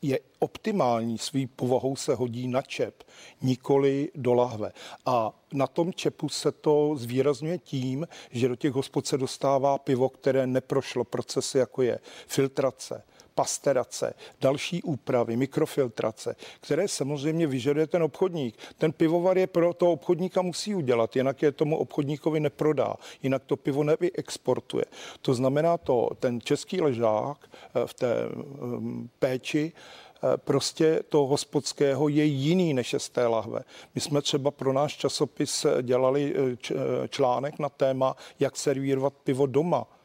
je 0.02 0.18
optimální, 0.38 1.18
svý 1.18 1.46
povahou 1.46 1.96
se 1.96 2.14
hodí 2.14 2.48
na 2.48 2.62
čep, 2.62 3.04
nikoli 3.42 4.11
do 4.14 4.35
lahve. 4.35 4.72
A 5.06 5.33
na 5.52 5.66
tom 5.66 5.92
čepu 5.92 6.28
se 6.28 6.52
to 6.52 6.94
zvýrazňuje 6.96 7.59
tím, 7.59 8.09
že 8.30 8.48
do 8.48 8.56
těch 8.56 8.72
hospod 8.72 9.06
se 9.06 9.18
dostává 9.18 9.78
pivo, 9.78 10.09
které 10.09 10.46
neprošlo 10.46 11.04
procesy, 11.04 11.59
jako 11.59 11.83
je 11.83 11.98
filtrace, 12.26 13.02
pasterace, 13.35 14.14
další 14.40 14.83
úpravy, 14.83 15.37
mikrofiltrace, 15.37 16.37
které 16.61 16.88
samozřejmě 16.88 17.47
vyžaduje 17.47 17.87
ten 17.87 18.03
obchodník. 18.03 18.59
Ten 18.79 18.93
pivovar 18.93 19.38
je 19.38 19.47
pro 19.47 19.75
toho 19.75 19.93
obchodníka 19.93 20.43
musí 20.43 20.75
udělat, 20.75 21.16
jinak 21.16 21.43
je 21.43 21.53
tomu 21.53 21.77
obchodníkovi 21.77 22.40
neprodá, 22.40 22.95
jinak 23.23 23.45
to 23.45 23.57
pivo 23.57 23.85
nevyexportuje. 23.85 24.85
To 25.23 25.35
znamená 25.35 25.79
to, 25.79 26.11
ten 26.19 26.40
český 26.40 26.81
ležák 26.81 27.38
eh, 27.51 27.87
v 27.87 27.95
té 27.95 28.14
mm, 28.29 29.09
péči 29.19 29.73
eh, 29.73 30.37
prostě 30.37 31.03
toho 31.09 31.27
hospodského 31.27 32.09
je 32.09 32.25
jiný 32.25 32.75
než 32.75 32.93
je 32.93 32.99
z 32.99 33.09
té 33.09 33.27
lahve. 33.27 33.61
My 33.95 34.01
jsme 34.01 34.23
třeba 34.23 34.51
pro 34.51 34.73
náš 34.73 34.97
časopis 34.97 35.66
dělali 35.83 36.35
eh, 36.37 37.09
článek 37.09 37.59
na 37.59 37.69
téma, 37.69 38.16
jak 38.40 38.57
servírovat 38.57 39.12
pivo 39.25 39.47
doma 39.47 39.87
Eh, 39.87 40.00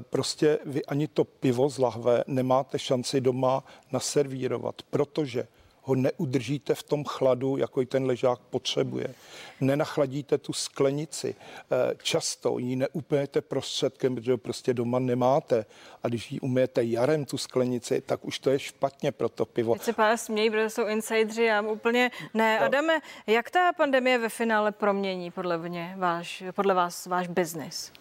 prostě 0.00 0.58
vy 0.64 0.84
ani 0.84 1.08
to 1.08 1.24
pivo 1.24 1.68
z 1.68 1.78
lahve 1.78 2.24
nemáte 2.26 2.78
šanci 2.78 3.20
doma 3.20 3.64
naservírovat, 3.92 4.82
protože 4.90 5.46
ho 5.88 5.94
neudržíte 5.94 6.74
v 6.74 6.82
tom 6.82 7.04
chladu, 7.04 7.56
jako 7.56 7.84
ten 7.84 8.04
ležák 8.04 8.38
potřebuje. 8.38 9.14
Nenachladíte 9.60 10.38
tu 10.38 10.52
sklenici. 10.52 11.34
Eh, 11.38 11.94
často 12.02 12.58
ji 12.58 12.76
neupijete 12.76 13.40
prostředkem, 13.40 14.14
protože 14.14 14.32
ho 14.32 14.38
prostě 14.38 14.74
doma 14.74 14.98
nemáte. 14.98 15.66
A 16.02 16.08
když 16.08 16.32
ji 16.32 16.40
umijete 16.40 16.84
jarem, 16.84 17.24
tu 17.24 17.38
sklenici, 17.38 18.00
tak 18.00 18.24
už 18.24 18.38
to 18.38 18.50
je 18.50 18.58
špatně 18.58 19.12
pro 19.12 19.28
to 19.28 19.46
pivo. 19.46 19.72
Teď 19.74 19.82
se 19.82 19.92
pán 19.92 20.18
smějí, 20.18 20.50
protože 20.50 20.70
jsou 20.70 20.86
insidři, 20.86 21.42
já 21.42 21.62
úplně 21.62 22.10
ne. 22.34 22.58
No. 22.60 22.66
Adame, 22.66 23.00
jak 23.26 23.50
ta 23.50 23.72
pandemie 23.72 24.18
ve 24.18 24.28
finále 24.28 24.72
promění 24.72 25.30
podle, 25.30 25.58
mě 25.58 25.94
váš, 25.98 26.44
podle 26.54 26.74
vás 26.74 27.06
váš 27.06 27.28
biznis? 27.28 27.92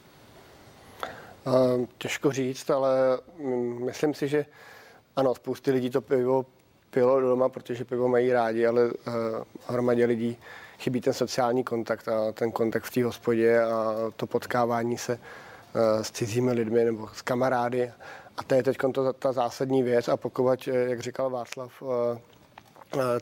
Těžko 1.97 2.31
říct, 2.31 2.69
ale 2.69 3.19
mm, 3.39 3.86
myslím 3.86 4.13
si, 4.13 4.27
že 4.27 4.45
ano, 5.15 5.36
spousty 5.36 5.71
lidí 5.71 5.89
to 5.89 6.01
pivo 6.01 6.45
pilo 6.89 7.21
doma, 7.21 7.49
protože 7.49 7.86
pivo 7.86 8.07
mají 8.07 8.31
rádi, 8.31 8.67
ale 8.67 8.86
uh, 8.86 8.93
hromadě 9.67 10.05
lidí 10.05 10.38
chybí 10.79 11.01
ten 11.01 11.13
sociální 11.13 11.63
kontakt 11.63 12.07
a 12.07 12.31
ten 12.31 12.51
kontakt 12.51 12.83
v 12.83 12.91
té 12.91 13.03
hospodě 13.03 13.62
a 13.62 13.95
to 14.15 14.27
potkávání 14.27 14.97
se 14.97 15.13
uh, 15.13 16.03
s 16.03 16.12
cizími 16.12 16.51
lidmi 16.51 16.86
nebo 16.86 17.10
s 17.13 17.21
kamarády. 17.21 17.91
A 18.38 18.43
to 18.43 18.55
je 18.55 18.63
teď 18.63 18.77
ta, 18.93 19.13
ta 19.13 19.31
zásadní 19.31 19.83
věc 19.83 20.07
a 20.07 20.17
pokud, 20.17 20.67
jak 20.67 20.99
říkal 20.99 21.29
Václav, 21.29 21.83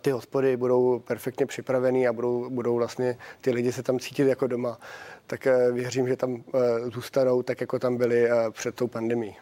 ty 0.01 0.11
hospody 0.11 0.57
budou 0.57 0.99
perfektně 0.99 1.45
připravený 1.45 2.07
a 2.07 2.13
budou, 2.13 2.49
budou 2.49 2.75
vlastně 2.75 3.17
ty 3.41 3.51
lidi 3.51 3.71
se 3.71 3.83
tam 3.83 3.99
cítit 3.99 4.27
jako 4.27 4.47
doma, 4.47 4.79
tak 5.27 5.47
eh, 5.47 5.71
věřím, 5.71 6.07
že 6.07 6.15
tam 6.15 6.43
eh, 6.55 6.89
zůstanou 6.89 7.43
tak, 7.43 7.61
jako 7.61 7.79
tam 7.79 7.97
byli 7.97 8.31
eh, 8.31 8.51
před 8.51 8.75
tou 8.75 8.87
pandemí. 8.87 9.35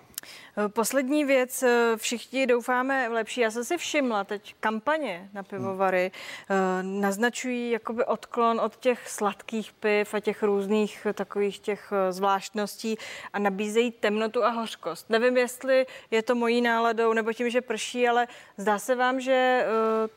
Poslední 0.67 1.25
věc, 1.25 1.63
všichni 1.95 2.47
doufáme 2.47 3.09
v 3.09 3.11
lepší. 3.11 3.41
Já 3.41 3.51
jsem 3.51 3.63
si 3.63 3.77
všimla 3.77 4.23
teď 4.23 4.55
kampaně 4.59 5.29
na 5.33 5.43
pivovary 5.43 6.11
hmm. 6.47 7.01
naznačují 7.01 7.71
jakoby 7.71 8.05
odklon 8.05 8.59
od 8.59 8.75
těch 8.75 9.09
sladkých 9.09 9.73
piv 9.73 10.13
a 10.13 10.19
těch 10.19 10.43
různých 10.43 11.07
takových 11.13 11.59
těch 11.59 11.93
zvláštností 12.09 12.97
a 13.33 13.39
nabízejí 13.39 13.91
temnotu 13.91 14.43
a 14.43 14.49
hořkost. 14.49 15.09
Nevím, 15.09 15.37
jestli 15.37 15.85
je 16.11 16.23
to 16.23 16.35
mojí 16.35 16.61
náladou 16.61 17.13
nebo 17.13 17.33
tím, 17.33 17.49
že 17.49 17.61
prší, 17.61 18.07
ale 18.07 18.27
zdá 18.57 18.79
se 18.79 18.95
vám, 18.95 19.19
že 19.21 19.65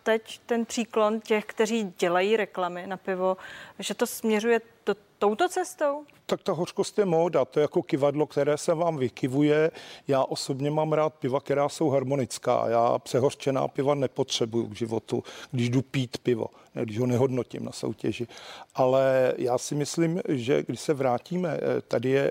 teď 0.02 0.40
ten 0.46 0.64
příklon 0.64 1.20
těch, 1.20 1.44
kteří 1.44 1.94
dělají 1.98 2.36
reklamy 2.36 2.86
na 2.86 2.96
pivo, 2.96 3.36
že 3.78 3.94
to 3.94 4.06
směřuje 4.06 4.60
do 4.86 4.94
touto 5.18 5.48
cestou? 5.48 6.04
Tak 6.26 6.42
ta 6.42 6.52
hořkost 6.52 6.98
je 6.98 7.04
móda, 7.04 7.44
to 7.44 7.60
je 7.60 7.62
jako 7.62 7.82
kivadlo, 7.82 8.26
které 8.26 8.58
se 8.58 8.74
vám 8.74 8.96
vykivuje. 8.96 9.70
Já 10.08 10.24
osobně 10.24 10.70
mám 10.70 10.92
rád 10.92 11.14
piva, 11.14 11.40
která 11.40 11.68
jsou 11.68 11.90
harmonická. 11.90 12.68
Já 12.68 12.98
přehořčená 12.98 13.68
piva 13.68 13.94
nepotřebuju 13.94 14.68
k 14.68 14.76
životu, 14.76 15.24
když 15.50 15.70
jdu 15.70 15.82
pít 15.82 16.18
pivo, 16.18 16.46
ne, 16.74 16.82
když 16.82 16.98
ho 16.98 17.06
nehodnotím 17.06 17.64
na 17.64 17.72
soutěži. 17.72 18.26
Ale 18.74 19.34
já 19.36 19.58
si 19.58 19.74
myslím, 19.74 20.20
že 20.28 20.62
když 20.62 20.80
se 20.80 20.94
vrátíme, 20.94 21.58
eh, 21.62 21.80
tady 21.80 22.10
je 22.10 22.30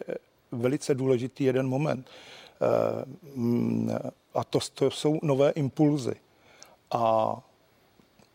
velice 0.52 0.96
důležitý 0.96 1.44
jeden 1.44 1.68
moment. 1.68 2.08
Eh, 2.62 3.06
mm, 3.36 3.92
a 4.34 4.44
to, 4.44 4.60
to 4.74 4.92
jsou 4.92 5.20
nové 5.24 5.50
impulzy. 5.50 6.16
A 6.92 7.36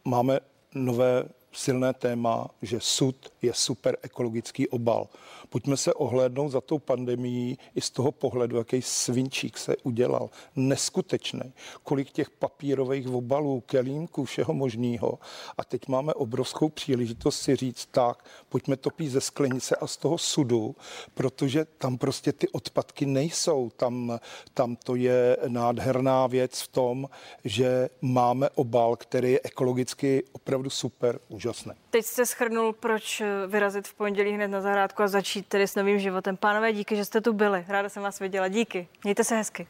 máme 0.04 0.40
nové 0.74 1.24
silné 1.52 1.92
téma, 1.94 2.50
že 2.62 2.80
sud 2.80 3.32
je 3.42 3.54
super 3.54 3.96
ekologický 4.02 4.68
obal. 4.68 5.08
Pojďme 5.50 5.76
se 5.76 5.94
ohlédnout 5.94 6.52
za 6.52 6.60
tou 6.60 6.78
pandemií 6.78 7.58
i 7.74 7.80
z 7.80 7.90
toho 7.90 8.12
pohledu, 8.12 8.56
jaký 8.56 8.82
svinčík 8.82 9.58
se 9.58 9.76
udělal. 9.82 10.30
Neskutečný. 10.56 11.52
Kolik 11.84 12.10
těch 12.10 12.30
papírových 12.30 13.08
obalů, 13.08 13.60
kelímků, 13.66 14.24
všeho 14.24 14.54
možného. 14.54 15.18
A 15.58 15.64
teď 15.64 15.88
máme 15.88 16.14
obrovskou 16.14 16.68
příležitost 16.68 17.40
si 17.40 17.56
říct 17.56 17.88
tak, 17.90 18.24
pojďme 18.48 18.76
to 18.76 18.90
pít 18.90 19.08
ze 19.08 19.20
sklenice 19.20 19.76
a 19.76 19.86
z 19.86 19.96
toho 19.96 20.18
sudu, 20.18 20.76
protože 21.14 21.64
tam 21.64 21.98
prostě 21.98 22.32
ty 22.32 22.48
odpadky 22.48 23.06
nejsou. 23.06 23.70
Tam, 23.76 24.18
tam 24.54 24.76
to 24.76 24.94
je 24.94 25.36
nádherná 25.48 26.26
věc 26.26 26.60
v 26.60 26.68
tom, 26.68 27.08
že 27.44 27.88
máme 28.00 28.50
obal, 28.50 28.96
který 28.96 29.32
je 29.32 29.40
ekologicky 29.44 30.24
opravdu 30.32 30.70
super, 30.70 31.18
úžasný. 31.28 31.72
Teď 31.90 32.04
jste 32.04 32.26
schrnul, 32.26 32.72
proč 32.72 33.22
vyrazit 33.46 33.88
v 33.88 33.94
pondělí 33.94 34.32
hned 34.32 34.48
na 34.48 34.60
zahrádku 34.60 35.02
a 35.02 35.08
začít 35.08 35.46
tedy 35.46 35.66
s 35.66 35.74
novým 35.74 35.98
životem. 35.98 36.36
Pánové, 36.36 36.72
díky, 36.72 36.96
že 36.96 37.04
jste 37.04 37.20
tu 37.20 37.32
byli. 37.32 37.64
Ráda 37.68 37.88
jsem 37.88 38.02
vás 38.02 38.18
viděla. 38.18 38.48
Díky. 38.48 38.88
Mějte 39.04 39.24
se 39.24 39.36
hezky. 39.36 39.66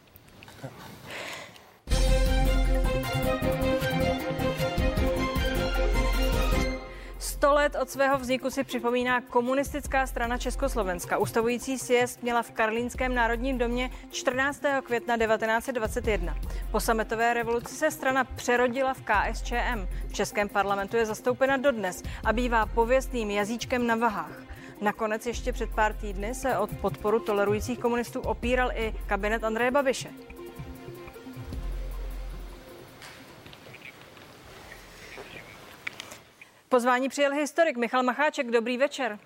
Sto 7.40 7.54
let 7.54 7.76
od 7.82 7.90
svého 7.90 8.18
vzniku 8.18 8.50
si 8.50 8.64
připomíná 8.64 9.20
komunistická 9.20 10.06
strana 10.06 10.38
Československa. 10.38 11.18
Ustavující 11.18 11.78
sjezd 11.78 12.22
měla 12.22 12.42
v 12.42 12.50
Karlínském 12.50 13.14
národním 13.14 13.58
domě 13.58 13.90
14. 14.10 14.62
května 14.84 15.16
1921. 15.16 16.36
Po 16.70 16.80
sametové 16.80 17.34
revoluci 17.34 17.74
se 17.74 17.90
strana 17.90 18.24
přerodila 18.24 18.94
v 18.94 19.02
KSČM. 19.02 19.88
V 20.08 20.12
Českém 20.12 20.48
parlamentu 20.48 20.96
je 20.96 21.06
zastoupena 21.06 21.56
dodnes 21.56 22.02
a 22.24 22.32
bývá 22.32 22.66
pověstným 22.66 23.30
jazyčkem 23.30 23.86
na 23.86 23.96
vahách. 23.96 24.42
Nakonec 24.80 25.26
ještě 25.26 25.52
před 25.52 25.70
pár 25.70 25.92
týdny 25.92 26.34
se 26.34 26.58
od 26.58 26.70
podporu 26.80 27.20
tolerujících 27.20 27.78
komunistů 27.78 28.20
opíral 28.20 28.70
i 28.74 28.94
kabinet 29.06 29.44
Andreje 29.44 29.70
Babiše. 29.70 30.08
Pozvání 36.70 37.08
přijel 37.08 37.32
historik 37.32 37.76
Michal 37.76 38.02
Macháček. 38.02 38.50
Dobrý 38.50 38.76
večer. 38.78 39.18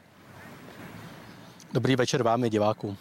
Dobrý 1.73 1.97
večer 1.97 2.23
vám 2.23 2.45
i 2.45 2.51
divákům. 2.51 2.97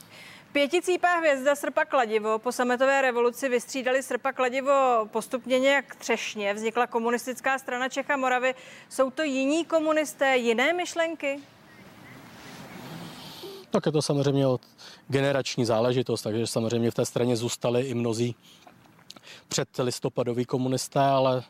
Pěticípá 0.52 1.16
hvězda 1.16 1.56
Srpa 1.56 1.86
Kladivo 1.86 2.40
po 2.40 2.52
sametové 2.52 3.02
revoluci 3.02 3.50
vystřídali 3.50 4.04
Srpa 4.04 4.32
Kladivo 4.32 4.72
postupně 5.12 5.60
nějak 5.60 5.96
třešně. 5.96 6.54
Vznikla 6.54 6.88
komunistická 6.88 7.60
strana 7.60 7.90
Čecha 7.90 8.18
Moravy. 8.18 8.56
Jsou 8.90 9.12
to 9.12 9.24
jiní 9.24 9.66
komunisté, 9.66 10.38
jiné 10.38 10.74
myšlenky? 10.74 11.40
Tak 13.70 13.86
je 13.86 13.92
to 13.92 14.02
samozřejmě 14.02 14.48
od 14.48 14.62
generační 15.08 15.66
záležitost, 15.66 16.22
takže 16.22 16.48
samozřejmě 16.48 16.92
v 16.92 16.96
té 16.96 17.06
straně 17.06 17.36
zůstali 17.36 17.82
i 17.82 17.94
mnozí 17.94 18.36
před 19.48 19.70
listopadový 19.78 20.46
komunisté, 20.46 21.00
ale 21.00 21.44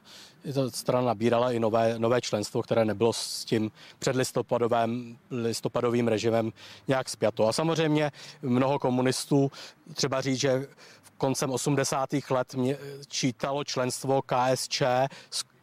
strana 0.69 1.06
nabírala 1.06 1.51
i 1.51 1.60
nové, 1.60 1.99
nové 1.99 2.21
členstvo, 2.21 2.62
které 2.62 2.86
nebylo 2.86 3.13
s 3.13 3.45
tím 3.45 3.71
předlistopadovým 3.99 5.17
listopadovým 5.32 6.08
režimem 6.08 6.51
nějak 6.88 7.10
spjato. 7.10 7.47
A 7.47 7.53
samozřejmě 7.53 8.12
mnoho 8.41 8.79
komunistů, 8.79 9.51
třeba 9.93 10.21
říct, 10.21 10.39
že 10.39 10.67
koncem 11.17 11.51
80. 11.51 12.10
let 12.29 12.56
mě 12.56 12.77
čítalo 13.08 13.63
členstvo 13.63 14.21
KSČ 14.21 14.82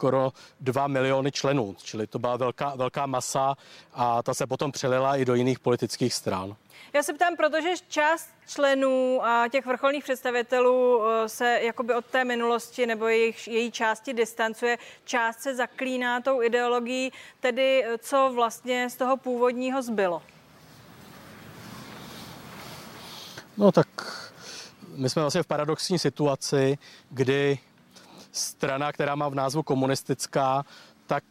skoro 0.01 0.33
2 0.61 0.87
miliony 0.87 1.33
členů, 1.33 1.77
čili 1.83 2.07
to 2.07 2.19
byla 2.19 2.37
velká, 2.37 2.73
velká 2.77 3.07
masa 3.07 3.57
a 3.93 4.23
ta 4.23 4.35
se 4.35 4.47
potom 4.47 4.73
přelila 4.73 5.17
i 5.17 5.25
do 5.25 5.35
jiných 5.35 5.59
politických 5.59 6.15
stran. 6.15 6.57
Já 6.93 7.03
se 7.03 7.13
ptám, 7.13 7.37
protože 7.37 7.69
část 7.89 8.29
členů 8.47 9.25
a 9.25 9.49
těch 9.49 9.67
vrcholných 9.67 10.05
představitelů 10.05 11.03
eh, 11.05 11.29
se 11.29 11.61
jakoby 11.63 11.95
od 11.95 12.05
té 12.05 12.25
minulosti 12.25 12.87
nebo 12.87 13.09
jejich, 13.09 13.49
její 13.49 13.71
části 13.73 14.15
distancuje. 14.15 14.79
část 15.05 15.41
se 15.41 15.55
zaklíná 15.55 16.21
tou 16.21 16.43
ideologií, 16.43 17.13
tedy 17.41 17.85
co 17.99 18.33
vlastně 18.35 18.91
z 18.91 18.97
toho 18.97 19.17
původního 19.17 19.83
zbylo? 19.83 20.23
No 23.57 23.73
tak 23.73 23.89
my 24.97 25.11
jsme 25.11 25.23
vlastně 25.23 25.43
v 25.43 25.47
paradoxní 25.47 25.99
situaci, 25.99 26.79
kdy 27.11 27.59
strana, 28.33 28.93
která 28.93 29.15
má 29.15 29.29
v 29.29 29.35
názvu 29.35 29.63
komunistická, 29.63 30.65
tak 31.07 31.25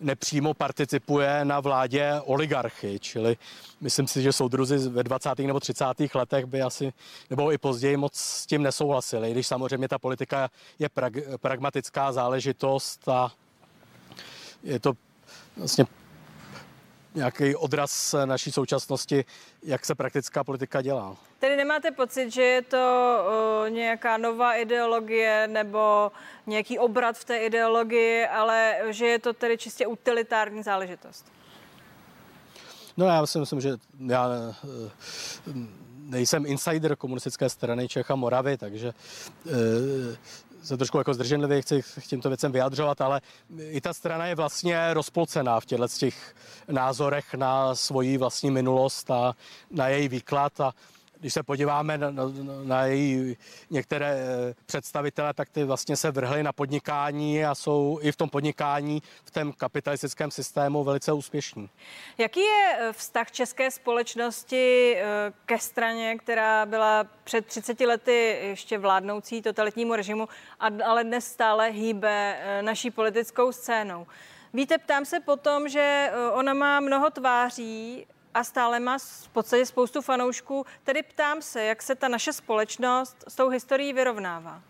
nepřímo 0.00 0.54
participuje 0.54 1.44
na 1.44 1.60
vládě 1.60 2.12
oligarchy, 2.24 2.98
čili 3.00 3.36
myslím 3.80 4.06
si, 4.06 4.22
že 4.22 4.32
soudruzi 4.32 4.88
ve 4.88 5.02
20. 5.02 5.38
nebo 5.38 5.60
30. 5.60 5.84
letech 6.14 6.46
by 6.46 6.62
asi, 6.62 6.92
nebo 7.30 7.52
i 7.52 7.58
později 7.58 7.96
moc 7.96 8.14
s 8.14 8.46
tím 8.46 8.62
nesouhlasili, 8.62 9.30
když 9.30 9.46
samozřejmě 9.46 9.88
ta 9.88 9.98
politika 9.98 10.50
je 10.78 10.88
prag, 10.88 11.12
pragmatická 11.40 12.12
záležitost 12.12 13.08
a 13.08 13.32
je 14.62 14.80
to 14.80 14.92
vlastně 15.56 15.86
nějaký 17.14 17.56
odraz 17.56 18.14
naší 18.24 18.52
současnosti, 18.52 19.24
jak 19.62 19.86
se 19.86 19.94
praktická 19.94 20.44
politika 20.44 20.82
dělá. 20.82 21.16
Tedy 21.38 21.56
nemáte 21.56 21.90
pocit, 21.90 22.30
že 22.30 22.42
je 22.42 22.62
to 22.62 23.16
uh, 23.66 23.70
nějaká 23.70 24.16
nová 24.16 24.54
ideologie 24.54 25.48
nebo 25.50 26.12
nějaký 26.46 26.78
obrat 26.78 27.18
v 27.18 27.24
té 27.24 27.36
ideologii, 27.36 28.26
ale 28.26 28.76
že 28.90 29.06
je 29.06 29.18
to 29.18 29.32
tedy 29.32 29.58
čistě 29.58 29.86
utilitární 29.86 30.62
záležitost? 30.62 31.32
No 32.96 33.06
já 33.06 33.26
si 33.26 33.38
myslím, 33.38 33.60
že 33.60 33.76
já 34.06 34.28
uh, 34.28 35.54
nejsem 35.98 36.46
insider 36.46 36.96
komunistické 36.96 37.48
strany 37.48 37.88
Čech 37.88 38.10
a 38.10 38.14
Moravy, 38.14 38.56
takže 38.56 38.92
uh, 39.44 39.52
se 40.64 40.76
trošku 40.76 40.98
jako 40.98 41.14
zdrženlivě 41.14 41.62
chci 41.62 41.82
k 41.82 42.06
těmto 42.06 42.28
věcem 42.28 42.52
vyjadřovat, 42.52 43.00
ale 43.00 43.20
i 43.58 43.80
ta 43.80 43.94
strana 43.94 44.26
je 44.26 44.34
vlastně 44.34 44.94
rozpolcená 44.94 45.60
v 45.60 45.66
těchto 45.66 45.88
těch 45.88 46.34
názorech 46.68 47.34
na 47.34 47.74
svoji 47.74 48.18
vlastní 48.18 48.50
minulost 48.50 49.10
a 49.10 49.34
na 49.70 49.88
její 49.88 50.08
výklad 50.08 50.60
a 50.60 50.72
když 51.24 51.34
se 51.34 51.42
podíváme 51.42 51.98
na, 51.98 52.10
na, 52.10 52.22
na 52.64 52.84
její 52.84 53.36
některé 53.70 54.06
eh, 54.06 54.54
představitele, 54.66 55.34
tak 55.34 55.48
ty 55.48 55.64
vlastně 55.64 55.96
se 55.96 56.10
vrhly 56.10 56.42
na 56.42 56.52
podnikání 56.52 57.44
a 57.44 57.54
jsou 57.54 57.98
i 58.02 58.12
v 58.12 58.16
tom 58.16 58.28
podnikání 58.28 59.02
v 59.24 59.30
tom 59.30 59.52
kapitalistickém 59.52 60.30
systému 60.30 60.84
velice 60.84 61.12
úspěšní. 61.12 61.70
Jaký 62.18 62.40
je 62.40 62.76
eh, 62.78 62.92
vztah 62.92 63.30
české 63.30 63.70
společnosti 63.70 64.96
eh, 64.96 65.32
ke 65.46 65.58
straně, 65.58 66.18
která 66.18 66.66
byla 66.66 67.04
před 67.24 67.46
30 67.46 67.80
lety 67.80 68.38
ještě 68.42 68.78
vládnoucí 68.78 69.42
totalitnímu 69.42 69.94
režimu, 69.94 70.28
ale 70.84 71.04
dnes 71.04 71.26
stále 71.26 71.70
hýbe 71.70 72.38
naší 72.60 72.90
politickou 72.90 73.52
scénou? 73.52 74.06
Víte, 74.54 74.78
ptám 74.78 75.04
se 75.04 75.20
potom, 75.20 75.68
že 75.68 76.10
ona 76.32 76.54
má 76.54 76.80
mnoho 76.80 77.10
tváří, 77.10 78.06
a 78.34 78.44
stále 78.44 78.80
má 78.80 78.98
v 78.98 79.28
podstatě 79.28 79.66
spoustu 79.66 80.02
fanoušků. 80.02 80.66
Tedy 80.84 81.02
ptám 81.02 81.42
se, 81.42 81.64
jak 81.64 81.82
se 81.82 81.94
ta 81.94 82.08
naše 82.08 82.32
společnost 82.32 83.24
s 83.28 83.34
tou 83.34 83.48
historií 83.48 83.92
vyrovnává. 83.92 84.62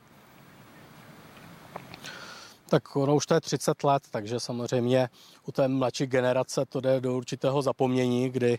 Tak 2.68 2.96
ono 2.96 3.16
už 3.16 3.26
to 3.26 3.34
je 3.34 3.40
30 3.40 3.84
let, 3.84 4.02
takže 4.10 4.40
samozřejmě 4.40 5.08
u 5.46 5.52
té 5.52 5.68
mladší 5.68 6.06
generace 6.06 6.66
to 6.66 6.80
jde 6.80 7.00
do 7.00 7.16
určitého 7.16 7.62
zapomnění, 7.62 8.30
kdy 8.30 8.58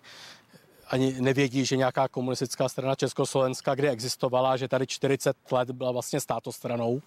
ani 0.88 1.22
nevědí, 1.22 1.66
že 1.66 1.78
nějaká 1.78 2.08
komunistická 2.08 2.70
strana 2.70 2.96
Československa, 2.96 3.76
kdy 3.76 3.90
existovala, 3.90 4.58
že 4.58 4.68
tady 4.68 4.88
40 4.88 5.38
let 5.52 5.72
byla 5.72 5.92
vlastně 5.92 6.20
státostranou. 6.22 7.02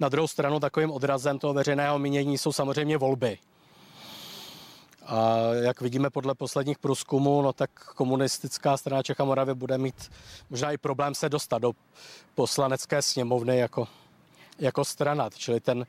Na 0.00 0.08
druhou 0.08 0.28
stranu 0.28 0.60
takovým 0.60 0.90
odrazem 0.90 1.38
toho 1.38 1.54
veřejného 1.54 1.98
mínění 1.98 2.38
jsou 2.38 2.52
samozřejmě 2.52 2.98
volby. 2.98 3.38
A 5.06 5.38
jak 5.62 5.80
vidíme 5.80 6.10
podle 6.10 6.34
posledních 6.34 6.78
průzkumů, 6.78 7.42
no 7.42 7.52
tak 7.52 7.70
komunistická 7.70 8.76
strana 8.76 9.02
Čecha 9.02 9.24
Moravy 9.24 9.54
bude 9.54 9.78
mít 9.78 10.10
možná 10.50 10.72
i 10.72 10.78
problém 10.78 11.14
se 11.14 11.28
dostat 11.28 11.58
do 11.58 11.72
poslanecké 12.34 13.02
sněmovny 13.02 13.58
jako, 13.58 13.88
jako 14.58 14.84
strana. 14.84 15.30
Čili 15.30 15.60
ten 15.60 15.86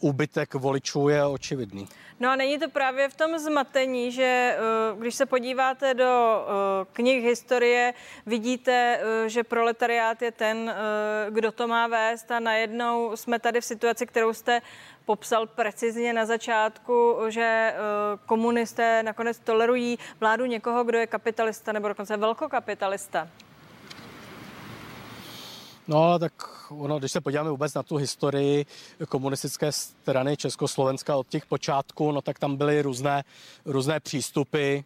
úbytek 0.00 0.54
voličů 0.54 1.08
je 1.08 1.24
očividný. 1.24 1.88
No 2.20 2.30
a 2.30 2.36
není 2.36 2.58
to 2.58 2.68
právě 2.68 3.08
v 3.08 3.14
tom 3.14 3.38
zmatení, 3.38 4.12
že 4.12 4.56
eh, 4.56 4.58
když 4.98 5.14
se 5.14 5.26
podíváte 5.26 5.94
do 5.94 6.44
eh, 6.46 6.86
knih 6.92 7.24
historie, 7.24 7.94
vidíte, 8.26 9.00
že 9.26 9.44
proletariát 9.44 10.22
je 10.22 10.32
ten, 10.32 10.74
kdo 11.30 11.52
to 11.52 11.68
má 11.68 11.86
vést 11.86 12.30
a 12.30 12.40
najednou 12.40 13.16
jsme 13.16 13.38
tady 13.38 13.60
v 13.60 13.64
situaci, 13.64 14.06
kterou 14.06 14.32
jste 14.32 14.62
popsal 15.10 15.46
precizně 15.46 16.12
na 16.12 16.26
začátku, 16.26 17.16
že 17.28 17.74
komunisté 18.26 19.02
nakonec 19.02 19.38
tolerují 19.38 19.98
vládu 20.20 20.44
někoho, 20.44 20.84
kdo 20.84 20.98
je 20.98 21.06
kapitalista 21.06 21.72
nebo 21.72 21.88
dokonce 21.88 22.16
velkokapitalista. 22.16 23.28
No, 25.88 26.18
tak 26.18 26.32
ono, 26.70 26.98
když 26.98 27.12
se 27.12 27.20
podíváme 27.20 27.50
vůbec 27.50 27.74
na 27.74 27.82
tu 27.82 27.96
historii 27.96 28.66
komunistické 29.08 29.72
strany 29.72 30.36
Československa 30.36 31.16
od 31.16 31.28
těch 31.28 31.46
počátků, 31.46 32.12
no 32.12 32.22
tak 32.22 32.38
tam 32.38 32.56
byly 32.56 32.82
různé, 32.82 33.24
různé 33.64 34.00
přístupy 34.00 34.76
eh, 34.78 34.82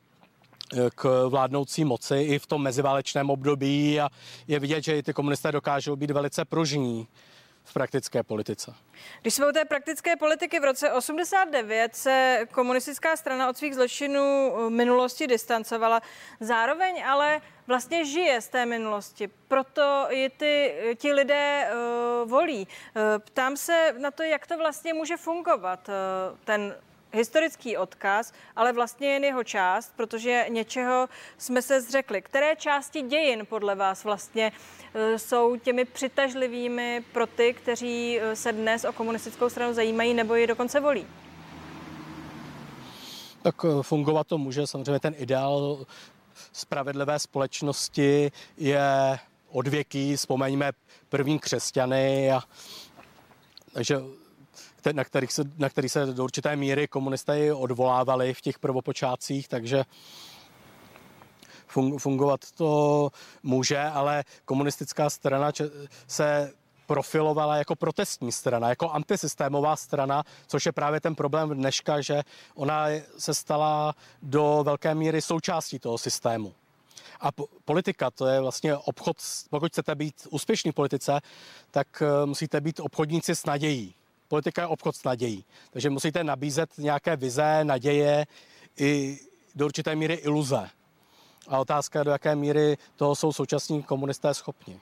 k 0.94 1.26
vládnoucí 1.28 1.84
moci 1.84 2.16
i 2.16 2.38
v 2.38 2.46
tom 2.46 2.62
meziválečném 2.62 3.30
období 3.30 4.00
a 4.00 4.08
je 4.48 4.58
vidět, 4.58 4.84
že 4.84 4.98
i 4.98 5.02
ty 5.02 5.12
komunisté 5.12 5.52
dokážou 5.52 5.96
být 5.96 6.10
velice 6.10 6.44
pružní 6.44 7.08
v 7.64 7.72
praktické 7.72 8.22
politice. 8.22 8.74
Když 9.22 9.34
jsme 9.34 9.48
u 9.48 9.52
té 9.52 9.64
praktické 9.64 10.16
politiky, 10.16 10.60
v 10.60 10.64
roce 10.64 10.92
89 10.92 11.96
se 11.96 12.46
komunistická 12.52 13.16
strana 13.16 13.48
od 13.48 13.56
svých 13.56 13.74
zločinů 13.74 14.54
eh, 14.56 14.70
minulosti 14.70 15.26
distancovala. 15.26 16.02
Zároveň 16.40 17.04
ale 17.06 17.40
vlastně 17.66 18.04
žije 18.04 18.40
z 18.40 18.48
té 18.48 18.66
minulosti, 18.66 19.28
proto 19.48 20.06
ji 20.10 20.28
ty, 20.28 20.74
ti 20.94 21.12
lidé 21.12 21.68
uh, 21.68 22.30
volí. 22.30 22.66
Uh, 22.66 23.02
ptám 23.18 23.56
se 23.56 23.94
na 23.98 24.10
to, 24.10 24.22
jak 24.22 24.46
to 24.46 24.58
vlastně 24.58 24.94
může 24.94 25.16
fungovat, 25.16 25.88
uh, 25.88 26.38
ten 26.44 26.74
historický 27.14 27.76
odkaz, 27.76 28.32
ale 28.56 28.72
vlastně 28.72 29.08
jen 29.08 29.24
jeho 29.24 29.44
část, 29.44 29.92
protože 29.96 30.46
něčeho 30.48 31.08
jsme 31.38 31.62
se 31.62 31.80
zřekli. 31.80 32.22
Které 32.22 32.56
části 32.56 33.02
dějin 33.02 33.46
podle 33.46 33.74
vás 33.74 34.04
vlastně 34.04 34.52
jsou 35.16 35.56
těmi 35.56 35.84
přitažlivými 35.84 37.04
pro 37.12 37.26
ty, 37.26 37.54
kteří 37.54 38.20
se 38.34 38.52
dnes 38.52 38.84
o 38.84 38.92
komunistickou 38.92 39.48
stranu 39.48 39.74
zajímají 39.74 40.14
nebo 40.14 40.34
ji 40.34 40.46
dokonce 40.46 40.80
volí? 40.80 41.06
Tak 43.42 43.54
fungovat 43.82 44.26
to 44.26 44.38
může 44.38 44.66
samozřejmě 44.66 45.00
ten 45.00 45.14
ideál 45.16 45.86
spravedlivé 46.52 47.18
společnosti 47.18 48.32
je 48.56 49.18
odvěký, 49.48 50.16
vzpomeňme 50.16 50.72
první 51.08 51.38
křesťany 51.38 52.32
a 52.32 52.40
takže 53.72 53.98
na 54.92 55.04
kterých, 55.04 55.32
se, 55.32 55.42
na 55.58 55.68
kterých 55.68 55.92
se 55.92 56.06
do 56.06 56.24
určité 56.24 56.56
míry 56.56 56.88
komunisté 56.88 57.54
odvolávali 57.54 58.34
v 58.34 58.40
těch 58.40 58.58
prvopočátcích, 58.58 59.48
takže 59.48 59.84
fungovat 61.98 62.40
to 62.52 63.10
může, 63.42 63.80
ale 63.80 64.24
komunistická 64.44 65.10
strana 65.10 65.52
se 66.06 66.52
profilovala 66.86 67.56
jako 67.56 67.76
protestní 67.76 68.32
strana, 68.32 68.68
jako 68.68 68.90
antisystémová 68.90 69.76
strana, 69.76 70.24
což 70.46 70.66
je 70.66 70.72
právě 70.72 71.00
ten 71.00 71.14
problém 71.14 71.50
dneška, 71.50 72.00
že 72.00 72.22
ona 72.54 72.86
se 73.18 73.34
stala 73.34 73.94
do 74.22 74.60
velké 74.64 74.94
míry 74.94 75.22
součástí 75.22 75.78
toho 75.78 75.98
systému. 75.98 76.54
A 77.20 77.28
politika, 77.64 78.10
to 78.10 78.26
je 78.26 78.40
vlastně 78.40 78.76
obchod, 78.76 79.16
pokud 79.50 79.72
chcete 79.72 79.94
být 79.94 80.14
úspěšní 80.30 80.70
v 80.70 80.74
politice, 80.74 81.20
tak 81.70 82.02
eh, 82.02 82.26
musíte 82.26 82.60
být 82.60 82.80
obchodníci 82.80 83.36
s 83.36 83.46
nadějí. 83.46 83.94
Politika 84.34 84.62
je 84.62 84.66
obchod 84.66 84.96
s 84.96 85.04
nadějí. 85.04 85.44
Takže 85.70 85.90
musíte 85.90 86.24
nabízet 86.24 86.70
nějaké 86.78 87.16
vize, 87.16 87.64
naděje 87.64 88.26
i 88.78 89.18
do 89.54 89.64
určité 89.64 89.96
míry 89.96 90.14
iluze. 90.14 90.68
A 91.48 91.58
otázka 91.58 91.98
je, 91.98 92.04
do 92.04 92.10
jaké 92.10 92.36
míry 92.36 92.76
toho 92.96 93.14
jsou 93.14 93.32
současní 93.32 93.82
komunisté 93.82 94.34
schopni. 94.34 94.80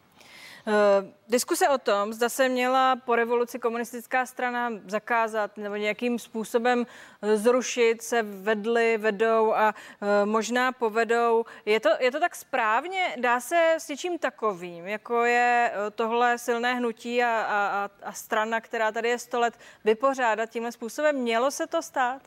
Uh, 0.66 1.08
diskuse 1.28 1.68
o 1.68 1.78
tom, 1.78 2.12
zda 2.12 2.28
se 2.28 2.48
měla 2.48 2.96
po 2.96 3.16
revoluci 3.16 3.58
komunistická 3.58 4.26
strana 4.26 4.70
zakázat 4.86 5.56
nebo 5.56 5.76
nějakým 5.76 6.18
způsobem 6.18 6.86
eh, 7.22 7.36
zrušit, 7.36 8.02
se 8.02 8.22
vedly, 8.22 8.98
vedou 8.98 9.52
a 9.54 9.74
uh, 9.74 10.08
možná 10.24 10.72
povedou. 10.72 11.44
Je 11.66 11.80
to, 11.80 11.88
je 12.00 12.10
to 12.10 12.20
tak 12.20 12.34
správně? 12.36 13.16
Dá 13.20 13.40
se 13.40 13.74
s 13.78 13.88
něčím 13.88 14.18
takovým, 14.18 14.86
jako 14.86 15.24
je 15.24 15.72
tohle 15.94 16.38
silné 16.38 16.74
hnutí 16.74 17.22
a, 17.22 17.42
a, 17.42 17.90
a 18.02 18.12
strana, 18.12 18.60
která 18.60 18.92
tady 18.92 19.08
je 19.08 19.18
100 19.18 19.40
let, 19.40 19.54
vypořádat 19.84 20.50
tímhle 20.50 20.72
způsobem? 20.72 21.16
Mělo 21.16 21.50
se 21.50 21.66
to 21.66 21.82
stát? 21.82 22.22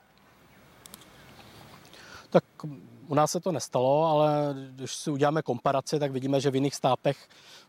Tak 2.30 2.44
U 3.08 3.16
nás 3.16 3.32
se 3.32 3.40
to 3.40 3.52
nestalo, 3.52 4.06
ale 4.06 4.56
když 4.72 4.96
si 4.96 5.12
uděláme 5.12 5.42
komparaci, 5.42 6.00
tak 6.00 6.12
vidíme, 6.12 6.42
že 6.42 6.52
v 6.52 6.56
jiných 6.56 6.76
státech 6.76 7.18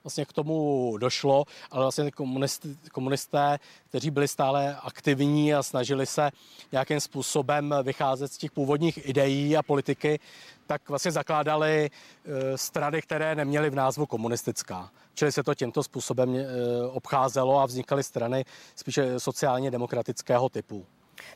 vlastně 0.05 0.25
k 0.25 0.33
tomu 0.33 0.97
došlo, 0.99 1.45
ale 1.71 1.85
vlastně 1.85 2.11
komunisté, 2.11 2.69
komunisté, 2.93 3.59
kteří 3.89 4.11
byli 4.11 4.29
stále 4.29 4.77
aktivní 4.77 5.55
a 5.55 5.63
snažili 5.63 6.07
se 6.07 6.31
nějakým 6.73 7.01
způsobem 7.01 7.75
vycházet 7.83 8.33
z 8.33 8.39
těch 8.39 8.51
původních 8.51 9.09
ideí 9.09 9.57
a 9.57 9.63
politiky, 9.63 10.21
tak 10.67 10.89
vlastně 10.89 11.13
zakládali 11.13 11.91
e, 11.91 12.59
strany, 12.59 13.03
které 13.03 13.35
neměly 13.35 13.71
v 13.71 13.75
názvu 13.75 14.07
komunistická. 14.07 14.91
Čili 15.15 15.33
se 15.33 15.43
to 15.43 15.55
tímto 15.55 15.83
způsobem 15.83 16.37
e, 16.37 16.47
obcházelo 16.87 17.61
a 17.61 17.67
vznikaly 17.67 18.03
strany 18.03 18.45
spíše 18.77 19.21
sociálně 19.21 19.71
demokratického 19.71 20.49
typu. 20.49 20.87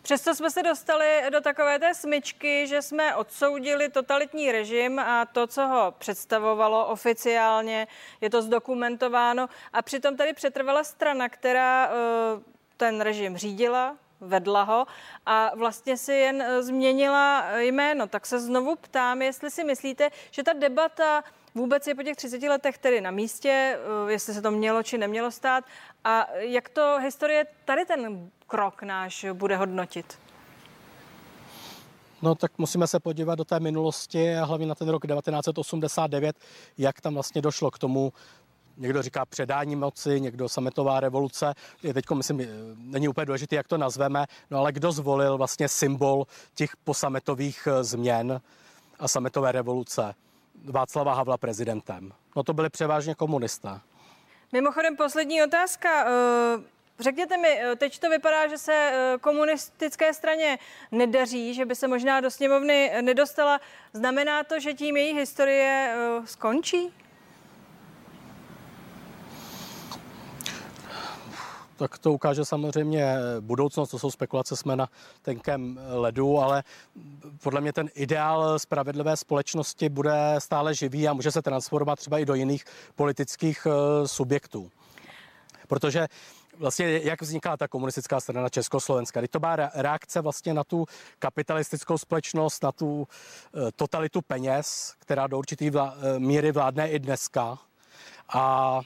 Přesto 0.02 0.34
jsme 0.34 0.50
se 0.50 0.62
dostali 0.62 1.22
do 1.30 1.40
takové 1.40 1.78
té 1.78 1.94
smyčky, 1.94 2.66
že 2.66 2.82
jsme 2.82 3.14
odsoudili 3.14 3.88
totalitní 3.88 4.52
režim 4.52 4.98
a 4.98 5.26
to, 5.26 5.46
co 5.46 5.66
ho 5.66 5.94
představovalo 5.98 6.86
oficiálně, 6.86 7.88
je 8.20 8.30
to 8.30 8.42
zdokumentováno 8.42 9.48
a 9.72 9.82
přitom 9.82 10.16
tady 10.16 10.32
přetrvala 10.32 10.84
strana, 10.84 11.28
která 11.28 11.88
eh, 11.88 12.40
ten 12.76 13.00
režim 13.00 13.36
řídila, 13.36 13.96
vedla 14.20 14.62
ho 14.62 14.86
a 15.26 15.52
vlastně 15.54 15.96
si 15.96 16.12
jen 16.12 16.42
eh, 16.42 16.62
změnila 16.62 17.58
jméno. 17.58 18.06
Tak 18.06 18.26
se 18.26 18.40
znovu 18.40 18.76
ptám, 18.76 19.22
jestli 19.22 19.50
si 19.50 19.64
myslíte, 19.64 20.10
že 20.30 20.42
ta 20.42 20.52
debata 20.52 21.24
vůbec 21.54 21.86
je 21.86 21.94
po 21.94 22.02
těch 22.02 22.16
30 22.16 22.42
letech 22.42 22.78
tedy 22.78 23.00
na 23.00 23.10
místě, 23.10 23.78
eh, 23.78 24.12
jestli 24.12 24.34
se 24.34 24.42
to 24.42 24.50
mělo 24.50 24.82
či 24.82 24.98
nemělo 24.98 25.30
stát 25.30 25.64
a 26.04 26.28
jak 26.34 26.68
to 26.68 26.98
historie 27.02 27.46
tady 27.64 27.84
ten 27.84 28.30
krok 28.50 28.82
náš 28.82 29.26
bude 29.32 29.56
hodnotit? 29.56 30.18
No 32.22 32.34
tak 32.34 32.58
musíme 32.58 32.86
se 32.86 33.00
podívat 33.00 33.34
do 33.34 33.44
té 33.44 33.60
minulosti 33.60 34.36
a 34.36 34.44
hlavně 34.44 34.66
na 34.66 34.74
ten 34.74 34.88
rok 34.88 35.06
1989, 35.06 36.36
jak 36.78 37.00
tam 37.00 37.14
vlastně 37.14 37.42
došlo 37.42 37.70
k 37.70 37.78
tomu, 37.78 38.12
někdo 38.76 39.02
říká 39.02 39.24
předání 39.26 39.76
moci, 39.76 40.20
někdo 40.20 40.48
sametová 40.48 41.00
revoluce. 41.00 41.54
Je 41.82 41.94
teď, 41.94 42.04
myslím, 42.14 42.40
není 42.76 43.08
úplně 43.08 43.26
důležité, 43.26 43.56
jak 43.56 43.68
to 43.68 43.78
nazveme, 43.78 44.26
no 44.50 44.58
ale 44.58 44.72
kdo 44.72 44.92
zvolil 44.92 45.38
vlastně 45.38 45.68
symbol 45.68 46.26
těch 46.54 46.76
posametových 46.76 47.68
eh, 47.70 47.84
změn 47.84 48.40
a 48.98 49.08
sametové 49.08 49.52
revoluce? 49.52 50.14
Václava 50.64 51.14
Havla 51.14 51.38
prezidentem. 51.38 52.12
No 52.36 52.42
to 52.42 52.52
byli 52.52 52.70
převážně 52.70 53.14
komunisté. 53.14 53.80
Mimochodem 54.52 54.96
poslední 54.96 55.42
otázka. 55.42 56.06
Eh, 57.00 57.02
řekněte 57.02 57.36
mi, 57.36 57.48
eh, 57.48 57.76
teď 57.76 57.98
to 57.98 58.10
vypadá, 58.10 58.48
že 58.48 58.58
se 58.58 58.72
eh, 58.72 59.18
komunistické 59.20 60.14
straně 60.14 60.58
nedaří, 60.92 61.54
že 61.54 61.66
by 61.66 61.74
se 61.74 61.88
možná 61.88 62.20
do 62.20 62.30
sněmovny 62.30 62.92
nedostala. 63.00 63.60
Znamená 63.92 64.44
to, 64.44 64.60
že 64.60 64.74
tím 64.74 64.96
její 64.96 65.14
historie 65.14 65.96
skončí? 66.24 66.92
tak 71.76 71.98
to 71.98 72.12
ukáže 72.12 72.44
samozřejmě 72.44 73.14
budoucnost, 73.40 73.90
to 73.90 73.98
jsou 73.98 74.10
spekulace, 74.10 74.56
jsme 74.56 74.76
na 74.76 74.88
tenkém 75.22 75.80
ledu, 75.88 76.38
ale 76.38 76.62
podle 77.42 77.60
mě 77.60 77.72
ten 77.72 77.88
ideál 77.94 78.58
spravedlivé 78.58 79.16
společnosti 79.16 79.88
bude 79.88 80.34
stále 80.38 80.74
živý 80.74 81.08
a 81.08 81.12
může 81.12 81.30
se 81.30 81.42
transformovat 81.42 81.98
třeba 81.98 82.18
i 82.18 82.24
do 82.24 82.34
jiných 82.34 82.64
politických 82.94 83.66
eh, 83.66 84.08
subjektů. 84.08 84.70
Protože 85.68 86.08
vlastně 86.56 87.00
jak 87.04 87.22
vzniká 87.22 87.56
ta 87.56 87.68
komunistická 87.68 88.20
strana 88.20 88.48
Československa. 88.48 89.20
Teď 89.20 89.30
to 89.30 89.40
byla 89.40 89.56
reakce 89.74 90.20
vlastně 90.20 90.54
na 90.54 90.64
tu 90.64 90.86
kapitalistickou 91.18 91.98
společnost, 91.98 92.62
na 92.62 92.72
tu 92.72 93.08
eh, 93.54 93.72
totalitu 93.76 94.20
peněz, 94.22 94.94
která 94.98 95.26
do 95.26 95.38
určitý 95.38 95.70
vlá, 95.70 95.94
eh, 96.16 96.18
míry 96.18 96.52
vládne 96.52 96.90
i 96.90 96.98
dneska. 96.98 97.58
A 98.32 98.80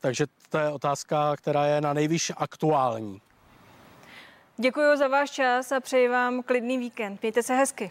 takže 0.00 0.26
to 0.48 0.58
je 0.58 0.68
otázka, 0.68 1.36
která 1.36 1.66
je 1.66 1.80
na 1.80 1.92
nejvíc 1.92 2.30
aktuální. 2.36 3.20
Děkuji 4.56 4.96
za 4.96 5.08
váš 5.08 5.30
čas 5.30 5.72
a 5.72 5.80
přeji 5.80 6.08
vám 6.08 6.42
klidný 6.42 6.78
víkend. 6.78 7.22
Mějte 7.22 7.42
se 7.42 7.54
hezky. 7.54 7.90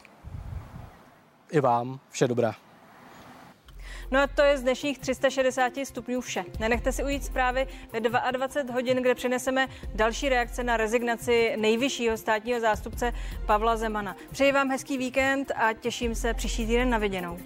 I 1.51 1.59
vám. 1.59 1.99
Vše 2.09 2.27
dobré. 2.27 2.66
No 4.11 4.19
a 4.19 4.27
to 4.27 4.41
je 4.41 4.57
z 4.57 4.61
dnešních 4.61 4.99
360 4.99 5.73
stupňů 5.83 6.21
vše. 6.21 6.45
Nenechte 6.59 6.91
si 6.91 7.03
ujít 7.03 7.23
zprávy 7.23 7.67
ve 7.93 7.99
22 7.99 8.73
hodin, 8.73 8.97
kde 8.97 9.15
přineseme 9.15 9.67
další 9.95 10.29
reakce 10.29 10.63
na 10.63 10.77
rezignaci 10.77 11.53
nejvyššího 11.57 12.17
státního 12.17 12.59
zástupce 12.59 13.13
Pavla 13.45 13.77
Zemana. 13.77 14.15
Přeji 14.31 14.51
vám 14.51 14.69
hezký 14.69 14.97
víkend 14.97 15.51
a 15.55 15.73
těším 15.73 16.15
se 16.15 16.33
příští 16.33 16.67
týden 16.67 16.89
na 16.89 16.97
viděnou. 16.97 17.37